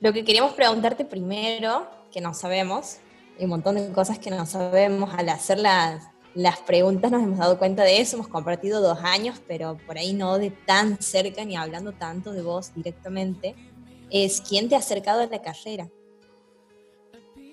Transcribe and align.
Lo 0.00 0.14
que 0.14 0.24
queríamos 0.24 0.54
preguntarte 0.54 1.04
primero, 1.04 1.86
que 2.10 2.22
no 2.22 2.32
sabemos, 2.32 2.96
y 3.38 3.44
un 3.44 3.50
montón 3.50 3.74
de 3.74 3.92
cosas 3.92 4.18
que 4.18 4.30
no 4.30 4.46
sabemos, 4.46 5.12
al 5.12 5.28
hacer 5.28 5.58
las, 5.58 6.08
las 6.34 6.58
preguntas 6.60 7.10
nos 7.10 7.22
hemos 7.22 7.38
dado 7.38 7.58
cuenta 7.58 7.82
de 7.82 8.00
eso, 8.00 8.16
hemos 8.16 8.28
compartido 8.28 8.80
dos 8.80 8.98
años, 9.02 9.42
pero 9.46 9.76
por 9.86 9.98
ahí 9.98 10.14
no 10.14 10.38
de 10.38 10.50
tan 10.50 11.00
cerca 11.02 11.44
ni 11.44 11.54
hablando 11.54 11.92
tanto 11.92 12.32
de 12.32 12.40
vos 12.40 12.72
directamente, 12.74 13.54
es 14.10 14.40
quién 14.40 14.70
te 14.70 14.74
ha 14.74 14.78
acercado 14.78 15.20
a 15.20 15.26
la 15.26 15.42
carrera. 15.42 15.90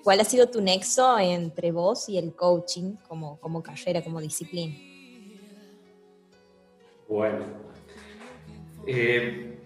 ¿Cuál 0.02 0.20
ha 0.20 0.24
sido 0.24 0.48
tu 0.48 0.62
nexo 0.62 1.18
entre 1.18 1.70
vos 1.70 2.08
y 2.08 2.16
el 2.16 2.34
coaching 2.34 2.94
como, 3.06 3.38
como 3.40 3.62
carrera, 3.62 4.02
como 4.02 4.22
disciplina? 4.22 4.74
Bueno, 7.06 7.44
eh, 8.86 9.57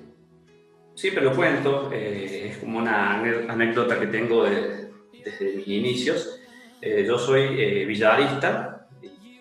pero 1.11 1.31
lo 1.31 1.37
cuento, 1.37 1.91
eh, 1.93 2.49
es 2.51 2.59
como 2.59 2.79
una 2.79 3.21
anécdota 3.21 3.99
que 3.99 4.07
tengo 4.07 4.45
desde 4.45 5.57
mis 5.57 5.69
inicios. 5.69 6.41
Eh, 6.81 7.05
yo 7.07 7.19
soy 7.19 7.85
villarista 7.85 8.87
y, 9.01 9.41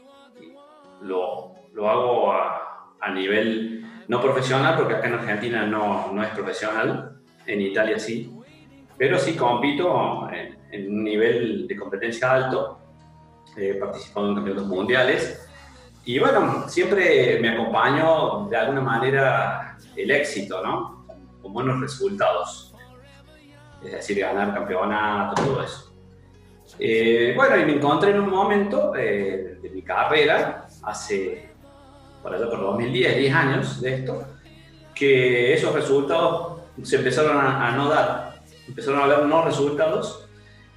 lo, 1.02 1.54
lo, 1.74 1.90
hago 1.90 2.32
a, 2.32 2.96
a, 3.00 3.12
nivel 3.12 3.86
no 4.08 4.22
profesional, 4.22 4.76
porque 4.78 4.96
acá 4.96 5.08
en 5.08 5.14
Argentina 5.16 5.66
no, 5.66 6.12
no 6.14 6.24
es 6.24 6.30
profesional, 6.30 7.18
en 7.46 7.62
Italia 7.62 7.98
sí, 7.98 8.32
pero 8.98 9.18
sí 9.18 9.36
compito 9.36 10.30
en, 10.32 10.58
en 10.72 10.90
un 10.90 11.04
nivel 11.04 11.68
de 11.68 11.76
competencia 11.76 12.32
alto, 12.32 12.80
eh, 13.58 13.76
participando 13.80 14.30
en 14.30 14.36
campeonatos 14.36 14.68
mundiales. 14.68 15.50
Y 16.06 16.20
bueno, 16.20 16.68
siempre 16.68 17.38
me 17.42 17.50
acompaño 17.50 18.48
de 18.50 18.58
alguna 18.58 18.82
manera 18.82 19.78
el 19.96 20.10
éxito, 20.10 20.64
¿no? 20.64 21.01
Con, 21.42 21.54
buenos 21.54 21.80
resultados. 21.80 22.74
Es 23.84 23.92
decir, 23.92 24.20
ganar 24.20 24.54
campeonato, 24.54 25.42
todo 25.42 25.64
eso. 25.64 25.94
Eh, 26.80 27.34
bueno, 27.36 27.58
y 27.58 27.66
me 27.66 27.76
encontré 27.76 28.12
en 28.12 28.20
un 28.20 28.30
momento 28.30 28.96
eh, 28.96 29.60
de 29.62 29.70
mi 29.70 29.82
carrera, 29.82 30.68
hace, 30.84 31.50
por 32.22 32.34
allá 32.34 32.50
por 32.50 32.60
2010, 32.60 33.18
10 33.18 33.34
años 33.34 33.82
de 33.82 33.96
esto, 33.96 34.26
que 34.94 35.54
esos 35.54 35.74
resultados 35.74 36.62
se 36.84 36.98
empezaron 36.98 37.38
a, 37.38 37.68
a 37.68 37.76
no 37.76 37.90
dar. 37.90 38.42
Empezaron 38.68 39.02
a 39.02 39.04
haber 39.06 39.26
no 39.26 39.44
resultados 39.44 40.30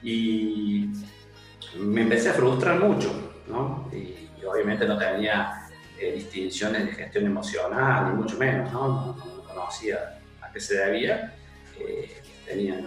y 0.03 0.91
me 1.79 2.03
empecé 2.03 2.31
a 2.31 2.35
frustrar 2.35 2.79
mucho, 2.79 3.11
¿no? 3.49 3.89
Y, 3.93 4.21
obviamente 4.47 4.87
no 4.87 4.99
tenía 4.99 5.71
eh, 5.99 6.13
distinciones 6.13 6.85
de 6.85 6.93
gestión 6.93 7.25
emocional, 7.25 8.11
ni 8.11 8.23
mucho 8.23 8.37
menos, 8.37 8.71
¿no? 8.71 9.17
No, 9.17 9.43
conocía 9.43 10.21
a 10.55 10.57
qué 10.57 10.61
se 10.61 10.77
debía, 10.77 11.35
eh, 11.81 12.23
tenía, 12.47 12.81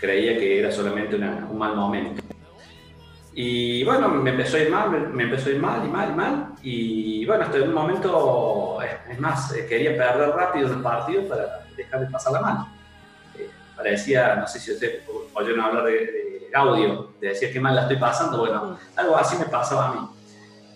creía 0.00 0.36
que 0.36 0.58
era 0.58 0.72
solamente 0.72 1.16
un 1.16 1.56
mal 1.56 1.76
momento. 1.76 2.22
Y 3.32 3.84
bueno, 3.84 4.08
me 4.08 4.30
empezó 4.30 4.56
a 4.56 4.60
ir 4.60 4.70
mal, 4.70 4.90
me 4.90 5.22
empezó 5.22 5.48
a 5.48 5.52
ir 5.52 5.60
mal 5.60 5.86
y 5.86 5.88
mal 5.88 6.10
y 6.10 6.14
mal. 6.14 6.46
Y 6.60 7.24
bueno, 7.24 7.44
hasta 7.44 7.58
un 7.58 7.72
momento, 7.72 8.78
es 9.08 9.18
más, 9.20 9.52
eh, 9.54 9.66
quería 9.66 9.96
perder 9.96 10.30
rápido 10.30 10.72
el 10.72 10.82
partido 10.82 11.28
para 11.28 11.64
dejar 11.76 12.00
de 12.00 12.06
pasar 12.06 12.32
la 12.32 12.40
mano. 12.40 12.74
parecía, 13.76 14.34
no 14.34 14.48
sé 14.48 14.58
si 14.58 14.72
usted 14.72 15.02
oyeron 15.34 15.60
hablar 15.60 15.84
de 15.84 16.50
audio, 16.52 17.12
de 17.20 17.28
decir 17.28 17.52
qué 17.52 17.60
mal 17.60 17.76
la 17.76 17.82
estoy 17.82 17.98
pasando, 17.98 18.38
bueno, 18.38 18.76
algo 18.96 19.16
así 19.16 19.36
me 19.36 19.44
pasaba 19.44 19.86
a 19.86 19.92
mí. 19.92 20.08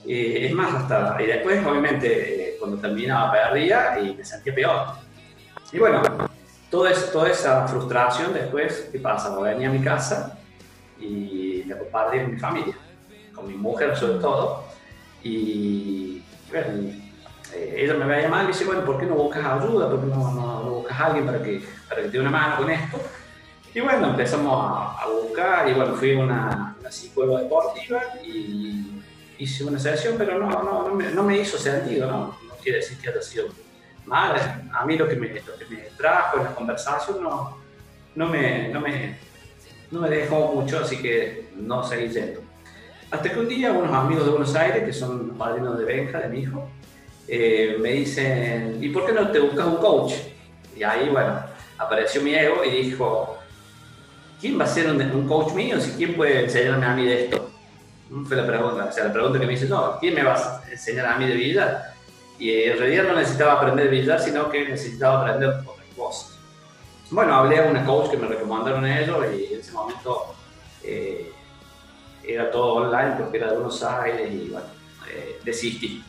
Eh, 0.06 0.46
es 0.46 0.52
más, 0.52 0.74
hasta, 0.74 1.20
y 1.20 1.26
después, 1.26 1.64
obviamente, 1.66 2.50
eh, 2.50 2.56
cuando 2.58 2.78
terminaba, 2.78 3.32
perdía 3.32 3.98
y 4.00 4.14
me 4.14 4.24
sentía 4.24 4.54
peor. 4.54 4.86
Y 5.72 5.78
bueno, 5.78 6.02
todo 6.70 6.86
toda 7.12 7.30
esa 7.30 7.66
frustración 7.66 8.34
después, 8.34 8.90
¿qué 8.92 8.98
pasa? 8.98 9.34
Venía 9.38 9.70
a 9.70 9.72
mi 9.72 9.82
casa 9.82 10.38
y 11.00 11.64
me 11.66 11.78
compartí 11.78 12.18
con 12.18 12.30
mi 12.32 12.38
familia, 12.38 12.74
con 13.34 13.46
mi 13.46 13.54
mujer 13.54 13.96
sobre 13.96 14.18
todo, 14.18 14.64
y, 15.22 16.22
bueno, 16.50 16.90
eh, 17.54 17.74
ella 17.78 17.94
me 17.94 18.04
veía 18.04 18.28
mal 18.28 18.44
y 18.44 18.48
dice, 18.48 18.64
bueno, 18.64 18.84
¿por 18.84 18.98
qué 18.98 19.06
no 19.06 19.14
buscas 19.14 19.44
ayuda? 19.44 19.88
¿Por 19.88 20.00
qué 20.00 20.06
no, 20.06 20.32
no, 20.32 20.62
buscas 20.70 21.00
a 21.00 21.06
alguien 21.06 21.24
para 21.24 21.42
que, 21.42 21.64
para 21.88 22.02
que 22.02 22.08
te 22.08 22.12
dé 22.12 22.20
una 22.20 22.30
mano 22.30 22.56
con 22.58 22.70
esto? 22.70 22.98
Y 23.74 23.80
bueno, 23.80 24.08
empezamos 24.08 24.52
a, 24.52 25.06
buscar 25.06 25.68
y 25.68 25.72
bueno, 25.72 25.94
fui 25.94 26.14
a 26.14 26.18
una, 26.18 26.76
una, 26.78 26.90
psicóloga 26.90 27.40
deportiva 27.40 28.02
y 28.22 29.02
hice 29.38 29.64
una 29.64 29.78
sesión, 29.78 30.16
pero 30.18 30.38
no, 30.38 30.50
no, 30.50 30.88
no, 30.88 30.94
me, 30.94 31.10
no 31.10 31.22
me 31.22 31.38
hizo 31.38 31.56
sentido, 31.56 32.10
¿no? 32.10 32.36
No 32.46 32.54
quiere 32.62 32.78
decir 32.78 32.98
que 32.98 33.08
haya 33.08 33.22
sido 33.22 33.46
mal. 34.06 34.68
A 34.72 34.84
mí 34.84 34.96
lo 34.96 35.08
que 35.08 35.16
me, 35.16 35.28
lo 35.28 35.56
que 35.56 35.66
me 35.68 35.76
trajo 35.96 36.38
en 36.38 36.44
la 36.44 36.54
conversación 36.54 37.22
no, 37.22 37.58
no, 38.14 38.28
me, 38.28 38.68
no, 38.68 38.80
me, 38.80 39.18
no 39.90 40.00
me 40.00 40.08
dejó 40.08 40.52
mucho, 40.54 40.80
así 40.80 40.98
que 40.98 41.50
no 41.56 41.82
seguí 41.84 42.08
yendo. 42.08 42.40
Hasta 43.10 43.30
que 43.30 43.38
un 43.38 43.48
día 43.48 43.72
unos 43.72 43.94
amigos 43.94 44.24
de 44.24 44.30
Buenos 44.30 44.54
Aires, 44.54 44.84
que 44.84 44.92
son 44.92 45.36
padrinos 45.36 45.78
de 45.78 45.84
Benja, 45.84 46.18
de 46.20 46.28
mi 46.28 46.40
hijo, 46.40 46.68
eh, 47.28 47.76
me 47.80 47.90
dicen, 47.90 48.78
¿y 48.80 48.88
por 48.88 49.06
qué 49.06 49.12
no 49.12 49.30
te 49.30 49.38
buscas 49.38 49.66
un 49.66 49.76
coach? 49.76 50.14
Y 50.74 50.82
ahí, 50.82 51.08
bueno, 51.10 51.40
apareció 51.78 52.22
mi 52.22 52.34
ego 52.34 52.64
y 52.64 52.70
dijo, 52.70 53.38
¿quién 54.40 54.58
va 54.58 54.64
a 54.64 54.68
ser 54.68 54.90
un, 54.90 55.28
coach 55.28 55.52
mío? 55.52 55.80
Si 55.80 55.92
¿Quién 55.92 56.14
puede 56.14 56.44
enseñarme 56.44 56.86
a 56.86 56.94
mí 56.94 57.06
de 57.06 57.24
esto? 57.24 57.50
Fue 58.26 58.36
la 58.36 58.46
pregunta. 58.46 58.86
O 58.86 58.92
sea, 58.92 59.04
la 59.04 59.12
pregunta 59.12 59.38
que 59.38 59.46
me 59.46 59.52
hizo, 59.52 59.66
no, 59.68 59.98
¿quién 59.98 60.14
me 60.14 60.22
va 60.22 60.34
a 60.34 60.70
enseñar 60.70 61.06
a 61.06 61.16
mí 61.18 61.26
de 61.26 61.34
billar? 61.34 61.91
Y 62.42 62.64
en 62.64 62.76
realidad 62.76 63.04
no 63.04 63.14
necesitaba 63.14 63.52
aprender 63.52 63.88
billar, 63.88 64.20
sino 64.20 64.50
que 64.50 64.68
necesitaba 64.68 65.20
aprender 65.20 65.48
otras 65.64 65.86
cosas. 65.96 66.38
Bueno, 67.08 67.36
hablé 67.36 67.60
a 67.60 67.70
una 67.70 67.84
coach 67.84 68.10
que 68.10 68.16
me 68.16 68.26
recomendaron 68.26 68.84
ellos 68.84 69.24
y 69.32 69.54
en 69.54 69.60
ese 69.60 69.70
momento 69.70 70.34
eh, 70.82 71.30
era 72.24 72.50
todo 72.50 72.74
online 72.74 73.14
porque 73.16 73.38
era 73.38 73.46
de 73.46 73.54
Buenos 73.54 73.80
Aires 73.84 74.28
y 74.32 74.48
bueno, 74.48 74.66
eh, 75.08 75.38
desistí. 75.44 76.02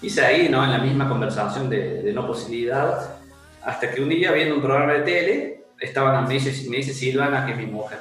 Hice 0.00 0.24
ahí, 0.24 0.48
¿no? 0.48 0.64
En 0.64 0.72
la 0.72 0.78
misma 0.78 1.10
conversación 1.10 1.68
de, 1.68 2.00
de 2.02 2.10
no 2.10 2.26
posibilidad, 2.26 3.14
hasta 3.62 3.90
que 3.90 4.00
un 4.00 4.08
día 4.08 4.32
viendo 4.32 4.54
un 4.54 4.62
programa 4.62 4.94
de 4.94 5.00
tele, 5.00 5.64
estaban, 5.78 6.26
me 6.26 6.32
dice, 6.32 6.70
me 6.70 6.78
dice 6.78 6.94
Silvana, 6.94 7.44
que 7.44 7.52
es 7.52 7.58
mi 7.58 7.66
mujer, 7.66 7.98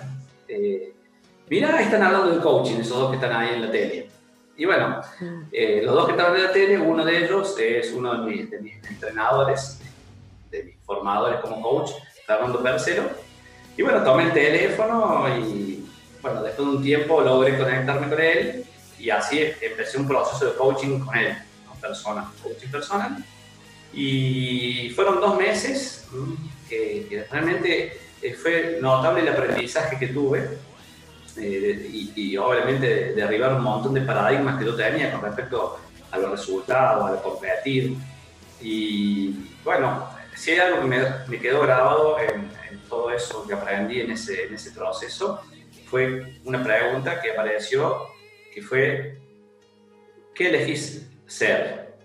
eh, 0.47 0.93
mira, 1.49 1.81
están 1.81 2.03
hablando 2.03 2.31
del 2.31 2.39
coaching, 2.39 2.75
esos 2.79 2.97
dos 2.97 3.09
que 3.09 3.15
están 3.17 3.33
ahí 3.33 3.55
en 3.55 3.63
la 3.63 3.69
tele. 3.69 4.14
Y 4.57 4.65
bueno, 4.65 5.01
eh, 5.51 5.81
los 5.83 5.93
dos 5.93 6.05
que 6.05 6.11
estaban 6.11 6.35
en 6.35 6.43
la 6.43 6.51
tele, 6.51 6.77
uno 6.77 7.03
de 7.03 7.25
ellos 7.25 7.55
es 7.59 7.91
uno 7.91 8.13
de 8.13 8.29
mis, 8.29 8.49
de 8.49 8.59
mis 8.59 8.75
entrenadores, 8.89 9.81
de 10.49 10.63
mis 10.63 10.75
formadores 10.85 11.41
como 11.41 11.61
coach, 11.61 11.91
Fernando 12.25 12.63
Percero. 12.63 13.09
Y 13.75 13.81
bueno, 13.81 14.01
tomé 14.03 14.23
el 14.23 14.33
teléfono 14.33 15.27
y 15.37 15.85
bueno, 16.21 16.41
después 16.41 16.67
de 16.67 16.75
un 16.75 16.83
tiempo 16.83 17.21
logré 17.21 17.57
conectarme 17.57 18.07
con 18.09 18.21
él 18.21 18.65
y 18.97 19.09
así 19.09 19.41
empecé 19.61 19.97
un 19.97 20.07
proceso 20.07 20.45
de 20.45 20.55
coaching 20.55 20.99
con 20.99 21.15
él, 21.17 21.35
con 21.67 21.77
personas, 21.79 22.27
coaching 22.41 22.69
personal. 22.69 23.23
Y 23.93 24.89
fueron 24.95 25.19
dos 25.19 25.37
meses 25.37 26.07
que, 26.69 27.25
realmente 27.29 27.99
eh, 28.21 28.33
fue 28.33 28.77
notable 28.81 29.21
el 29.21 29.29
aprendizaje 29.29 29.99
que 29.99 30.07
tuve 30.07 30.57
eh, 31.37 31.89
y, 32.15 32.37
obviamente 32.37 33.13
derribar 33.13 33.55
un 33.55 33.63
montón 33.63 33.93
de 33.93 34.01
paradigmas 34.01 34.57
que 34.57 34.65
yo 34.65 34.75
tenía 34.75 35.11
con 35.11 35.21
respecto 35.21 35.79
a 36.11 36.17
los 36.17 36.31
resultados, 36.31 37.11
a 37.11 37.21
competir. 37.21 37.95
Y 38.61 39.35
bueno, 39.63 40.07
si 40.35 40.51
hay 40.51 40.59
algo 40.59 40.81
que 40.81 40.87
me, 40.87 40.97
me 41.27 41.39
quedó 41.39 41.61
grabado 41.61 42.17
en, 42.19 42.53
todo 42.89 43.09
eso 43.09 43.47
que 43.47 43.53
aprendí 43.55 43.99
en 43.99 44.11
ese, 44.11 44.45
en 44.45 44.53
ese 44.53 44.69
proceso, 44.71 45.41
fue 45.87 46.39
una 46.45 46.63
pregunta 46.63 47.19
que 47.19 47.31
apareció, 47.31 47.97
que 48.53 48.61
fue, 48.61 49.17
¿qué 50.35 50.49
elegís 50.49 51.09
ser? 51.25 51.95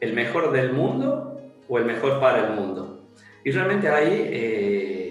¿El 0.00 0.14
mejor 0.14 0.50
del 0.52 0.72
mundo 0.72 1.38
o 1.68 1.78
el 1.78 1.84
mejor 1.84 2.18
para 2.18 2.46
el 2.46 2.54
mundo? 2.54 3.04
Y 3.44 3.50
realmente 3.50 3.88
ahí 3.88 4.28
eh, 4.32 5.01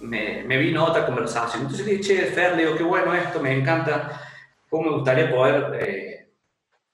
me, 0.00 0.42
me, 0.44 0.56
vino 0.58 0.84
otra 0.84 1.06
conversación. 1.06 1.62
Entonces 1.62 1.86
le 1.86 1.96
dije, 1.96 2.16
che, 2.16 2.26
Fer, 2.26 2.56
le 2.56 2.64
digo, 2.64 2.76
qué 2.76 2.82
bueno 2.84 3.14
esto, 3.14 3.40
me 3.40 3.52
encanta. 3.56 4.20
¿Cómo 4.68 4.90
me 4.90 4.96
gustaría 4.96 5.30
poder... 5.30 5.78
Eh, 5.80 6.28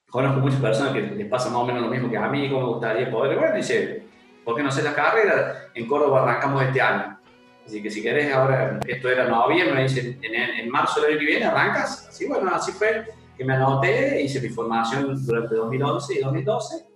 conozco 0.09 0.41
muchas 0.41 0.61
personas 0.61 0.93
que 0.93 1.03
les 1.03 1.29
pasa 1.29 1.51
más 1.51 1.59
o 1.59 1.67
menos 1.67 1.83
lo 1.83 1.89
mismo 1.89 2.11
que 2.11 2.17
a 2.17 2.29
mí, 2.29 2.49
¿cómo 2.49 2.67
me 2.67 2.73
gustaría 2.75 3.11
poder... 3.11 3.37
Bueno, 3.39 3.57
dice, 3.57 4.03
¿por 4.45 4.57
qué 4.57 4.63
no 4.63 4.69
hacer 4.69 4.85
la 4.85 4.95
carrera? 4.95 5.71
En 5.75 5.87
Córdoba 5.87 6.23
arrancamos 6.23 6.63
este 6.63 6.81
año. 6.81 7.19
Así 7.67 7.83
que 7.83 7.91
si 7.91 8.03
querés, 8.03 8.33
ahora, 8.33 8.79
esto 8.87 9.09
era 9.09 9.27
noviembre, 9.27 9.83
dice, 9.83 10.19
en, 10.23 10.35
en 10.35 10.71
marzo 10.71 11.01
del 11.01 11.11
año 11.11 11.21
que 11.21 11.27
viene 11.27 11.45
arrancas. 11.45 12.07
Así, 12.09 12.27
bueno, 12.27 12.51
así 12.55 12.73
fue 12.73 13.07
que 13.37 13.45
me 13.45 13.55
anoté, 13.55 14.23
hice 14.23 14.41
mi 14.41 14.49
formación 14.49 15.25
durante 15.27 15.55
2011 15.55 16.15
y 16.15 16.21
2012 16.21 16.87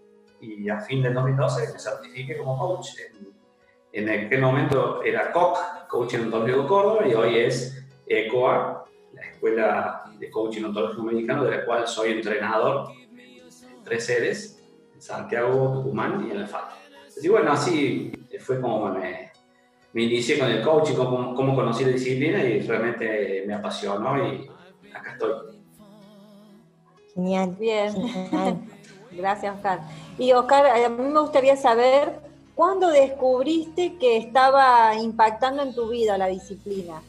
y 0.40 0.68
a 0.70 0.80
fin 0.80 1.02
del 1.02 1.14
2012 1.14 1.72
me 1.72 1.78
certifiqué 1.78 2.38
como 2.38 2.58
coach. 2.58 2.88
En, 3.92 4.08
en 4.08 4.26
aquel 4.26 4.40
momento 4.40 5.02
era 5.02 5.32
COC, 5.32 5.58
Coaching 5.90 6.20
Ontológico 6.20 6.66
Córdoba, 6.66 7.08
y 7.08 7.14
hoy 7.14 7.36
es 7.36 7.84
ECOA, 8.06 8.84
la 9.12 9.22
Escuela 9.22 10.04
de 10.18 10.30
Coaching 10.30 10.64
Ontológico 10.64 11.02
Mexicano, 11.02 11.44
de 11.44 11.50
la 11.50 11.64
cual 11.64 11.86
soy 11.88 12.12
entrenador 12.12 12.92
en 13.16 13.82
tres 13.82 14.06
sedes, 14.06 14.62
en 14.94 15.02
Santiago, 15.02 15.72
Tucumán 15.74 16.26
y 16.26 16.30
en 16.30 16.38
El 16.38 16.46
Fato. 16.46 16.76
Y 17.20 17.28
bueno, 17.28 17.52
así 17.52 18.12
fue 18.38 18.60
como 18.60 18.88
me, 18.92 19.32
me 19.92 20.02
inicié 20.02 20.38
con 20.38 20.48
el 20.48 20.62
coaching, 20.62 20.94
cómo, 20.94 21.34
cómo 21.34 21.54
conocí 21.54 21.84
la 21.84 21.90
disciplina 21.90 22.42
y 22.44 22.60
realmente 22.60 23.44
me 23.46 23.54
apasionó 23.54 24.24
y 24.24 24.48
acá 24.94 25.12
estoy. 25.12 25.32
Genial. 27.14 27.56
Bien. 27.58 27.92
Gracias, 29.10 29.56
Oscar. 29.56 29.80
Y 30.18 30.32
Oscar, 30.32 30.66
a 30.66 30.88
mí 30.88 31.02
me 31.02 31.20
gustaría 31.20 31.56
saber 31.56 32.29
cuándo 32.60 32.90
descubriste 32.90 33.96
que 33.96 34.18
estaba 34.18 34.94
impactando 34.94 35.62
en 35.62 35.74
tu 35.74 35.88
vida 35.88 36.18
la 36.18 36.26
disciplina. 36.26 37.00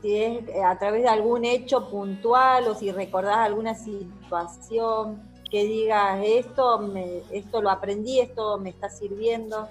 Si 0.00 0.16
es 0.16 0.38
a 0.64 0.78
través 0.78 1.02
de 1.02 1.08
algún 1.08 1.44
hecho 1.44 1.90
puntual 1.90 2.68
o 2.68 2.76
si 2.76 2.92
recordás 2.92 3.38
alguna 3.38 3.74
situación 3.74 5.20
que 5.50 5.64
digas 5.64 6.20
esto, 6.24 6.78
me, 6.78 7.22
esto 7.32 7.60
lo 7.60 7.70
aprendí, 7.70 8.20
esto 8.20 8.56
me 8.58 8.70
está 8.70 8.88
sirviendo. 8.88 9.68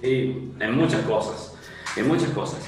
Sí, 0.00 0.54
en 0.58 0.74
muchas 0.74 1.02
cosas, 1.02 1.54
en 1.98 2.08
muchas 2.08 2.30
cosas. 2.30 2.66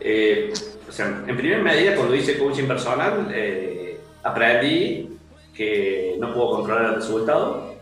Eh, 0.00 0.50
o 0.88 0.92
sea, 0.92 1.08
en 1.26 1.36
primera 1.36 1.62
medida, 1.62 1.94
cuando 1.94 2.14
hice 2.14 2.38
coaching 2.38 2.66
personal, 2.66 3.30
eh, 3.34 4.00
aprendí 4.22 5.18
que 5.54 6.16
no 6.18 6.32
puedo 6.32 6.52
controlar 6.52 6.86
el 6.86 6.94
resultado, 6.94 7.79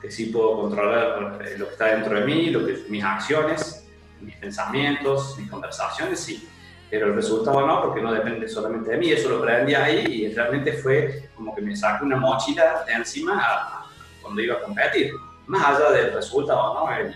que 0.00 0.10
sí 0.10 0.26
puedo 0.26 0.62
controlar 0.62 1.40
eh, 1.44 1.58
lo 1.58 1.66
que 1.66 1.72
está 1.72 1.86
dentro 1.86 2.18
de 2.18 2.24
mí, 2.24 2.50
lo 2.50 2.66
que, 2.66 2.84
mis 2.88 3.04
acciones, 3.04 3.86
mis 4.20 4.36
pensamientos, 4.36 5.36
mis 5.38 5.50
conversaciones, 5.50 6.20
sí. 6.20 6.48
Pero 6.90 7.06
el 7.06 7.14
resultado 7.14 7.66
no, 7.66 7.82
porque 7.82 8.02
no 8.02 8.12
depende 8.12 8.48
solamente 8.48 8.90
de 8.90 8.96
mí. 8.96 9.10
Eso 9.10 9.28
lo 9.28 9.38
aprendí 9.38 9.74
ahí 9.74 10.04
y 10.06 10.34
realmente 10.34 10.72
fue 10.72 11.30
como 11.36 11.54
que 11.54 11.62
me 11.62 11.76
sacó 11.76 12.04
una 12.04 12.16
mochila 12.16 12.82
de 12.84 12.92
encima 12.94 13.86
cuando 14.20 14.40
iba 14.42 14.56
a 14.56 14.60
competir. 14.60 15.12
Más 15.46 15.76
allá 15.76 15.90
del 15.92 16.12
resultado, 16.12 16.74
¿no? 16.74 16.92
El, 16.92 17.14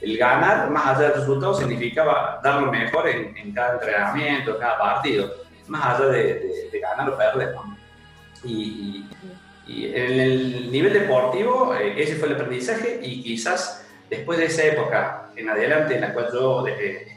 el 0.00 0.16
ganar, 0.16 0.70
más 0.70 0.86
allá 0.86 1.08
del 1.08 1.20
resultado, 1.20 1.54
significaba 1.54 2.40
dar 2.42 2.62
lo 2.62 2.72
mejor 2.72 3.08
en, 3.08 3.52
cada 3.52 3.74
entrenamiento, 3.74 4.52
en 4.52 4.58
cada 4.58 4.78
partido, 4.78 5.30
más 5.68 6.00
allá 6.00 6.06
de, 6.06 6.80
ganar 6.80 7.10
o 7.10 7.16
perder. 7.16 7.54
Y, 8.44 9.04
en 9.94 10.20
el 10.20 10.72
nivel 10.72 10.92
deportivo, 10.92 11.74
eh, 11.74 11.94
ese 12.02 12.16
fue 12.16 12.28
el 12.28 12.34
aprendizaje 12.34 13.00
y 13.02 13.22
quizás 13.22 13.86
después 14.08 14.38
de 14.38 14.46
esa 14.46 14.64
época 14.64 15.30
en 15.36 15.48
adelante, 15.48 15.94
en 15.94 16.00
la 16.00 16.12
cual 16.12 16.28
yo 16.32 16.64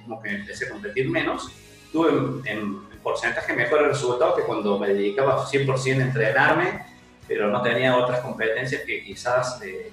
como 0.03 0.21
que 0.21 0.29
empecé 0.29 0.67
a 0.67 0.69
competir 0.69 1.09
menos, 1.09 1.51
tuve 1.91 2.09
en, 2.49 2.93
porcentaje 3.03 3.51
mejores 3.51 3.87
resultados 3.87 4.37
que 4.37 4.43
cuando 4.43 4.79
me 4.79 4.87
dedicaba 4.87 5.45
100% 5.45 5.99
a 5.99 6.03
entrenarme, 6.03 6.85
pero 7.27 7.49
no 7.49 7.61
tenía 7.61 7.97
otras 7.97 8.21
competencias 8.21 8.83
que 8.83 9.03
quizás... 9.03 9.61
Eh, 9.61 9.91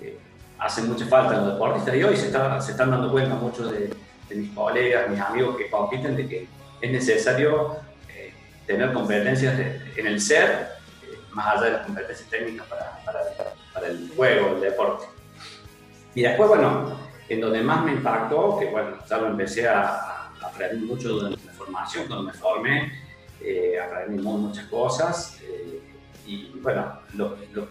eh, 0.00 0.18
hace 0.60 0.82
mucha 0.82 1.06
falta 1.06 1.34
en 1.34 1.44
los 1.44 1.54
deportistas. 1.54 1.96
Y 1.96 2.02
hoy 2.02 2.16
se, 2.16 2.30
se 2.30 2.70
están 2.70 2.90
dando 2.90 3.10
cuenta 3.10 3.34
muchos 3.34 3.72
de, 3.72 3.90
mis 4.34 4.50
colegas, 4.52 5.08
mis 5.10 5.20
amigos 5.20 5.56
que 5.56 5.68
compiten 5.68 6.16
de 6.16 6.28
que 6.28 6.46
es 6.80 6.90
necesario 6.90 7.76
eh, 8.08 8.32
tener 8.64 8.92
competencias 8.92 9.58
en 9.96 10.06
el 10.06 10.20
ser, 10.20 10.50
eh, 10.50 10.68
más 11.32 11.46
allá 11.46 11.62
de 11.62 11.72
las 11.72 11.86
competencias 11.86 12.28
técnicas 12.28 12.66
para, 12.66 13.04
para, 13.04 13.20
para, 13.72 13.86
el 13.86 14.10
juego, 14.16 14.54
el 14.54 14.60
deporte. 14.60 15.06
Y 16.14 16.22
después, 16.22 16.48
bueno, 16.48 16.98
en 17.28 17.40
donde 17.40 17.62
más 17.62 17.84
me 17.84 17.92
impactó, 17.92 18.58
que 18.58 18.66
bueno, 18.66 18.96
ya 19.08 19.18
lo 19.18 19.28
empecé 19.28 19.68
a, 19.68 20.32
aprender 20.42 20.80
mucho 20.80 21.10
durante 21.10 21.44
la 21.44 21.52
formación, 21.52 22.06
cuando 22.06 22.24
me 22.24 22.32
formé, 22.32 22.92
eh, 23.42 23.78
aprendí 23.78 24.22
muchas 24.22 24.64
cosas 24.66 25.38
y 26.26 26.50
bueno, 26.62 27.00
lo, 27.14 27.36
lo 27.52 27.68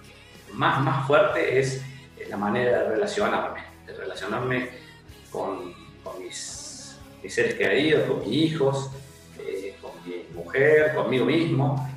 más, 0.53 0.83
más 0.83 1.07
fuerte 1.07 1.59
es 1.59 1.81
la 2.29 2.37
manera 2.37 2.83
de 2.83 2.89
relacionarme, 2.89 3.61
de 3.85 3.93
relacionarme 3.93 4.69
con, 5.31 5.73
mis, 6.19 6.99
seres 7.27 7.55
queridos, 7.55 8.07
con 8.07 8.19
mis 8.19 8.29
hijos, 8.29 8.91
eh, 9.39 9.77
con 9.81 9.91
mi 10.05 10.25
mujer, 10.33 10.93
conmigo 10.93 11.25
mismo. 11.25 11.88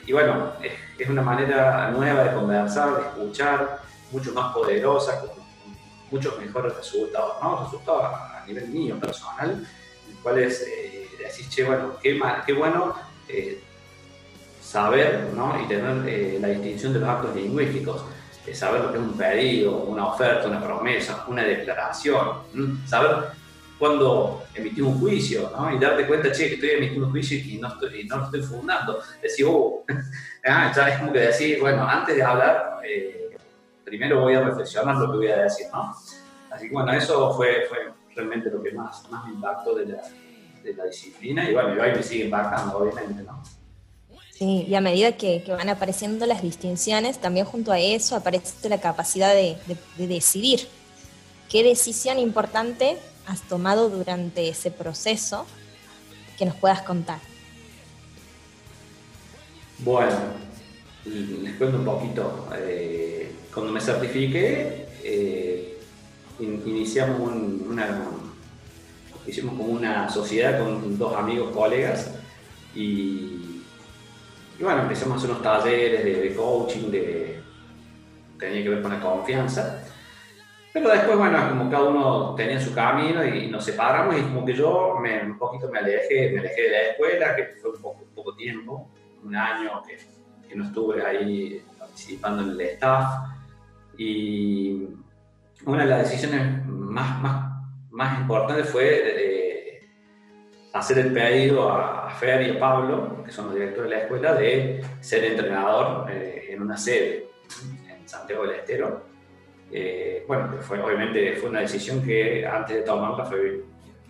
Eh, 0.00 0.04
y 0.06 0.12
bueno, 0.12 0.52
es, 0.98 1.08
una 1.08 1.22
manera 1.22 1.90
nueva 1.90 2.24
de 2.24 2.34
conversar, 2.34 2.94
de 2.96 3.02
escuchar, 3.02 3.80
mucho 4.10 4.32
más 4.32 4.52
poderosa, 4.52 5.20
con, 5.20 5.30
muchos 6.10 6.38
mejores 6.40 6.74
resultados, 6.74 7.36
¿no? 7.40 7.64
Resultados 7.64 8.04
a, 8.04 8.44
nivel 8.46 8.68
mío, 8.68 8.98
personal, 8.98 9.64
en 10.08 10.16
cuales 10.22 10.66
eh, 10.66 11.08
decís, 11.18 11.48
che, 11.48 11.62
bueno, 11.62 11.92
qué, 12.02 12.20
qué 12.44 12.52
bueno 12.52 12.94
eh, 13.28 13.62
saber 14.60 15.30
¿no? 15.34 15.56
y 15.62 15.68
tener 15.68 16.40
la 16.40 16.48
distinción 16.48 16.92
de 16.92 16.98
los 16.98 17.08
actos 17.08 17.36
lingüísticos 17.36 18.04
saber 18.54 18.82
lo 18.82 18.92
que 18.92 18.98
es 18.98 19.04
un 19.04 19.16
pedido, 19.16 19.76
una 19.76 20.06
oferta, 20.06 20.48
una 20.48 20.62
promesa, 20.62 21.24
una 21.28 21.42
declaración, 21.42 22.42
saber 22.86 23.30
cuándo 23.80 24.44
emitir 24.54 24.84
un 24.84 25.00
juicio, 25.00 25.50
¿no? 25.56 25.74
Y 25.74 25.78
darte 25.80 26.06
cuenta, 26.06 26.30
che, 26.30 26.48
que 26.48 26.54
estoy 26.54 26.70
emitiendo 26.70 27.06
un 27.06 27.12
juicio 27.12 27.36
y 27.38 27.58
no, 27.58 27.66
estoy, 27.66 28.04
no 28.04 28.18
lo 28.18 28.24
estoy 28.26 28.42
fundando. 28.42 29.00
Decir, 29.20 29.46
oh, 29.48 29.84
ah, 30.46 30.72
ya 30.74 30.88
es 30.88 30.98
como 30.98 31.12
que 31.12 31.18
decir, 31.18 31.58
bueno, 31.60 31.82
antes 31.88 32.14
de 32.14 32.22
hablar, 32.22 32.80
eh, 32.84 33.36
primero 33.84 34.20
voy 34.20 34.34
a 34.34 34.42
reflexionar 34.42 34.96
lo 34.96 35.10
que 35.10 35.16
voy 35.16 35.28
a 35.28 35.42
decir, 35.42 35.66
¿no? 35.72 35.92
Así 36.50 36.68
que 36.68 36.72
bueno, 36.72 36.92
eso 36.92 37.34
fue, 37.34 37.64
fue 37.68 37.78
realmente 38.14 38.50
lo 38.50 38.62
que 38.62 38.72
más, 38.72 39.10
más 39.10 39.24
me 39.26 39.32
impactó 39.32 39.74
de 39.74 39.86
la, 39.86 40.02
de 40.62 40.74
la 40.74 40.84
disciplina 40.84 41.48
y 41.48 41.54
bueno, 41.54 41.74
y 41.74 41.78
hoy 41.80 41.92
me 41.94 42.02
sigue 42.02 42.24
impactando, 42.26 42.78
obviamente, 42.78 43.22
¿no? 43.22 43.42
Sí, 44.40 44.64
y 44.66 44.74
a 44.74 44.80
medida 44.80 45.12
que, 45.18 45.44
van 45.46 45.68
apareciendo 45.68 46.24
las 46.24 46.40
distinciones, 46.40 47.18
también 47.18 47.44
junto 47.44 47.72
a 47.72 47.78
eso 47.78 48.16
aparece 48.16 48.70
la 48.70 48.80
capacidad 48.80 49.34
de, 49.34 49.58
decidir. 49.98 50.60
¿Qué 51.50 51.62
decisión 51.62 52.18
importante 52.18 52.96
has 53.30 53.42
tomado 53.42 53.88
durante 53.88 54.48
ese 54.48 54.72
proceso 54.72 55.46
que 56.36 56.44
nos 56.44 56.56
puedas 56.56 56.82
contar? 56.82 57.20
Bueno, 59.78 60.16
les 61.04 61.54
cuento 61.54 61.78
un 61.78 61.84
poquito. 61.84 62.48
Eh, 62.56 63.32
cuando 63.54 63.72
me 63.72 63.80
certifiqué, 63.80 64.88
eh, 65.04 65.78
iniciamos 66.40 67.20
una, 67.20 68.02
hicimos 69.26 69.54
como 69.54 69.72
una 69.72 70.08
sociedad 70.08 70.58
con 70.58 70.98
dos 70.98 71.14
amigos, 71.14 71.54
colegas, 71.54 72.10
y 72.74 73.62
bueno, 74.60 74.82
empezamos 74.82 75.14
a 75.14 75.18
hacer 75.18 75.30
unos 75.30 75.42
talleres 75.42 76.04
de, 76.04 76.34
coaching, 76.34 76.90
de, 76.90 77.40
tenía 78.38 78.62
que 78.62 78.68
ver 78.68 78.82
con 78.82 78.92
la 78.92 79.00
confianza. 79.00 79.84
Pero 80.72 80.88
después, 80.88 81.18
bueno, 81.18 81.48
como 81.48 81.70
cada 81.70 81.88
uno 81.88 82.34
tenía 82.36 82.60
su 82.60 82.72
camino 82.72 83.24
y 83.24 83.48
nos 83.48 83.64
separamos 83.64 84.16
y 84.16 84.22
como 84.22 84.44
que 84.44 84.54
yo 84.54 84.94
un 84.96 85.38
poquito 85.38 85.68
me 85.68 85.78
alejé, 85.78 86.30
me 86.30 86.40
alejé 86.40 86.62
de 86.62 86.70
la 86.70 86.82
escuela, 86.90 87.36
que 87.36 87.44
fue 87.60 87.70
un 87.70 87.82
poco, 87.82 88.04
poco 88.14 88.36
tiempo, 88.36 88.88
un 89.24 89.34
año 89.34 89.82
que, 89.82 89.98
que, 90.48 90.54
no 90.54 90.64
estuve 90.64 91.04
ahí 91.04 91.64
participando 91.76 92.42
en 92.42 92.50
el 92.50 92.60
staff. 92.60 93.04
Y 93.98 94.86
una 95.66 95.82
de 95.82 95.90
las 95.90 96.10
decisiones 96.10 96.64
más, 96.66 97.20
más, 97.20 97.64
más 97.90 98.20
importantes 98.20 98.68
fue 98.68 99.02
eh, 99.04 99.90
hacer 100.72 100.98
el 100.98 101.12
pedido 101.12 101.70
a, 101.70 102.10
Fer 102.10 102.42
y 102.42 102.56
a 102.56 102.60
Pablo, 102.60 103.22
que 103.24 103.30
son 103.30 103.46
los 103.46 103.54
directores 103.54 103.90
de 103.90 103.96
la 103.96 104.02
escuela, 104.02 104.34
de 104.34 104.84
ser 105.00 105.24
entrenador 105.24 106.10
eh, 106.10 106.48
en 106.50 106.60
una 106.62 106.76
sede 106.76 107.28
en 107.88 108.08
Santiago 108.08 108.42
del 108.42 108.56
Estero. 108.56 109.09
Eh, 109.72 110.24
bueno, 110.26 110.56
fue, 110.60 110.80
obviamente 110.80 111.36
fue 111.36 111.50
una 111.50 111.60
decisión 111.60 112.02
que 112.02 112.46
antes 112.46 112.76
de 112.76 112.82
tomarla 112.82 113.24
fue 113.24 113.62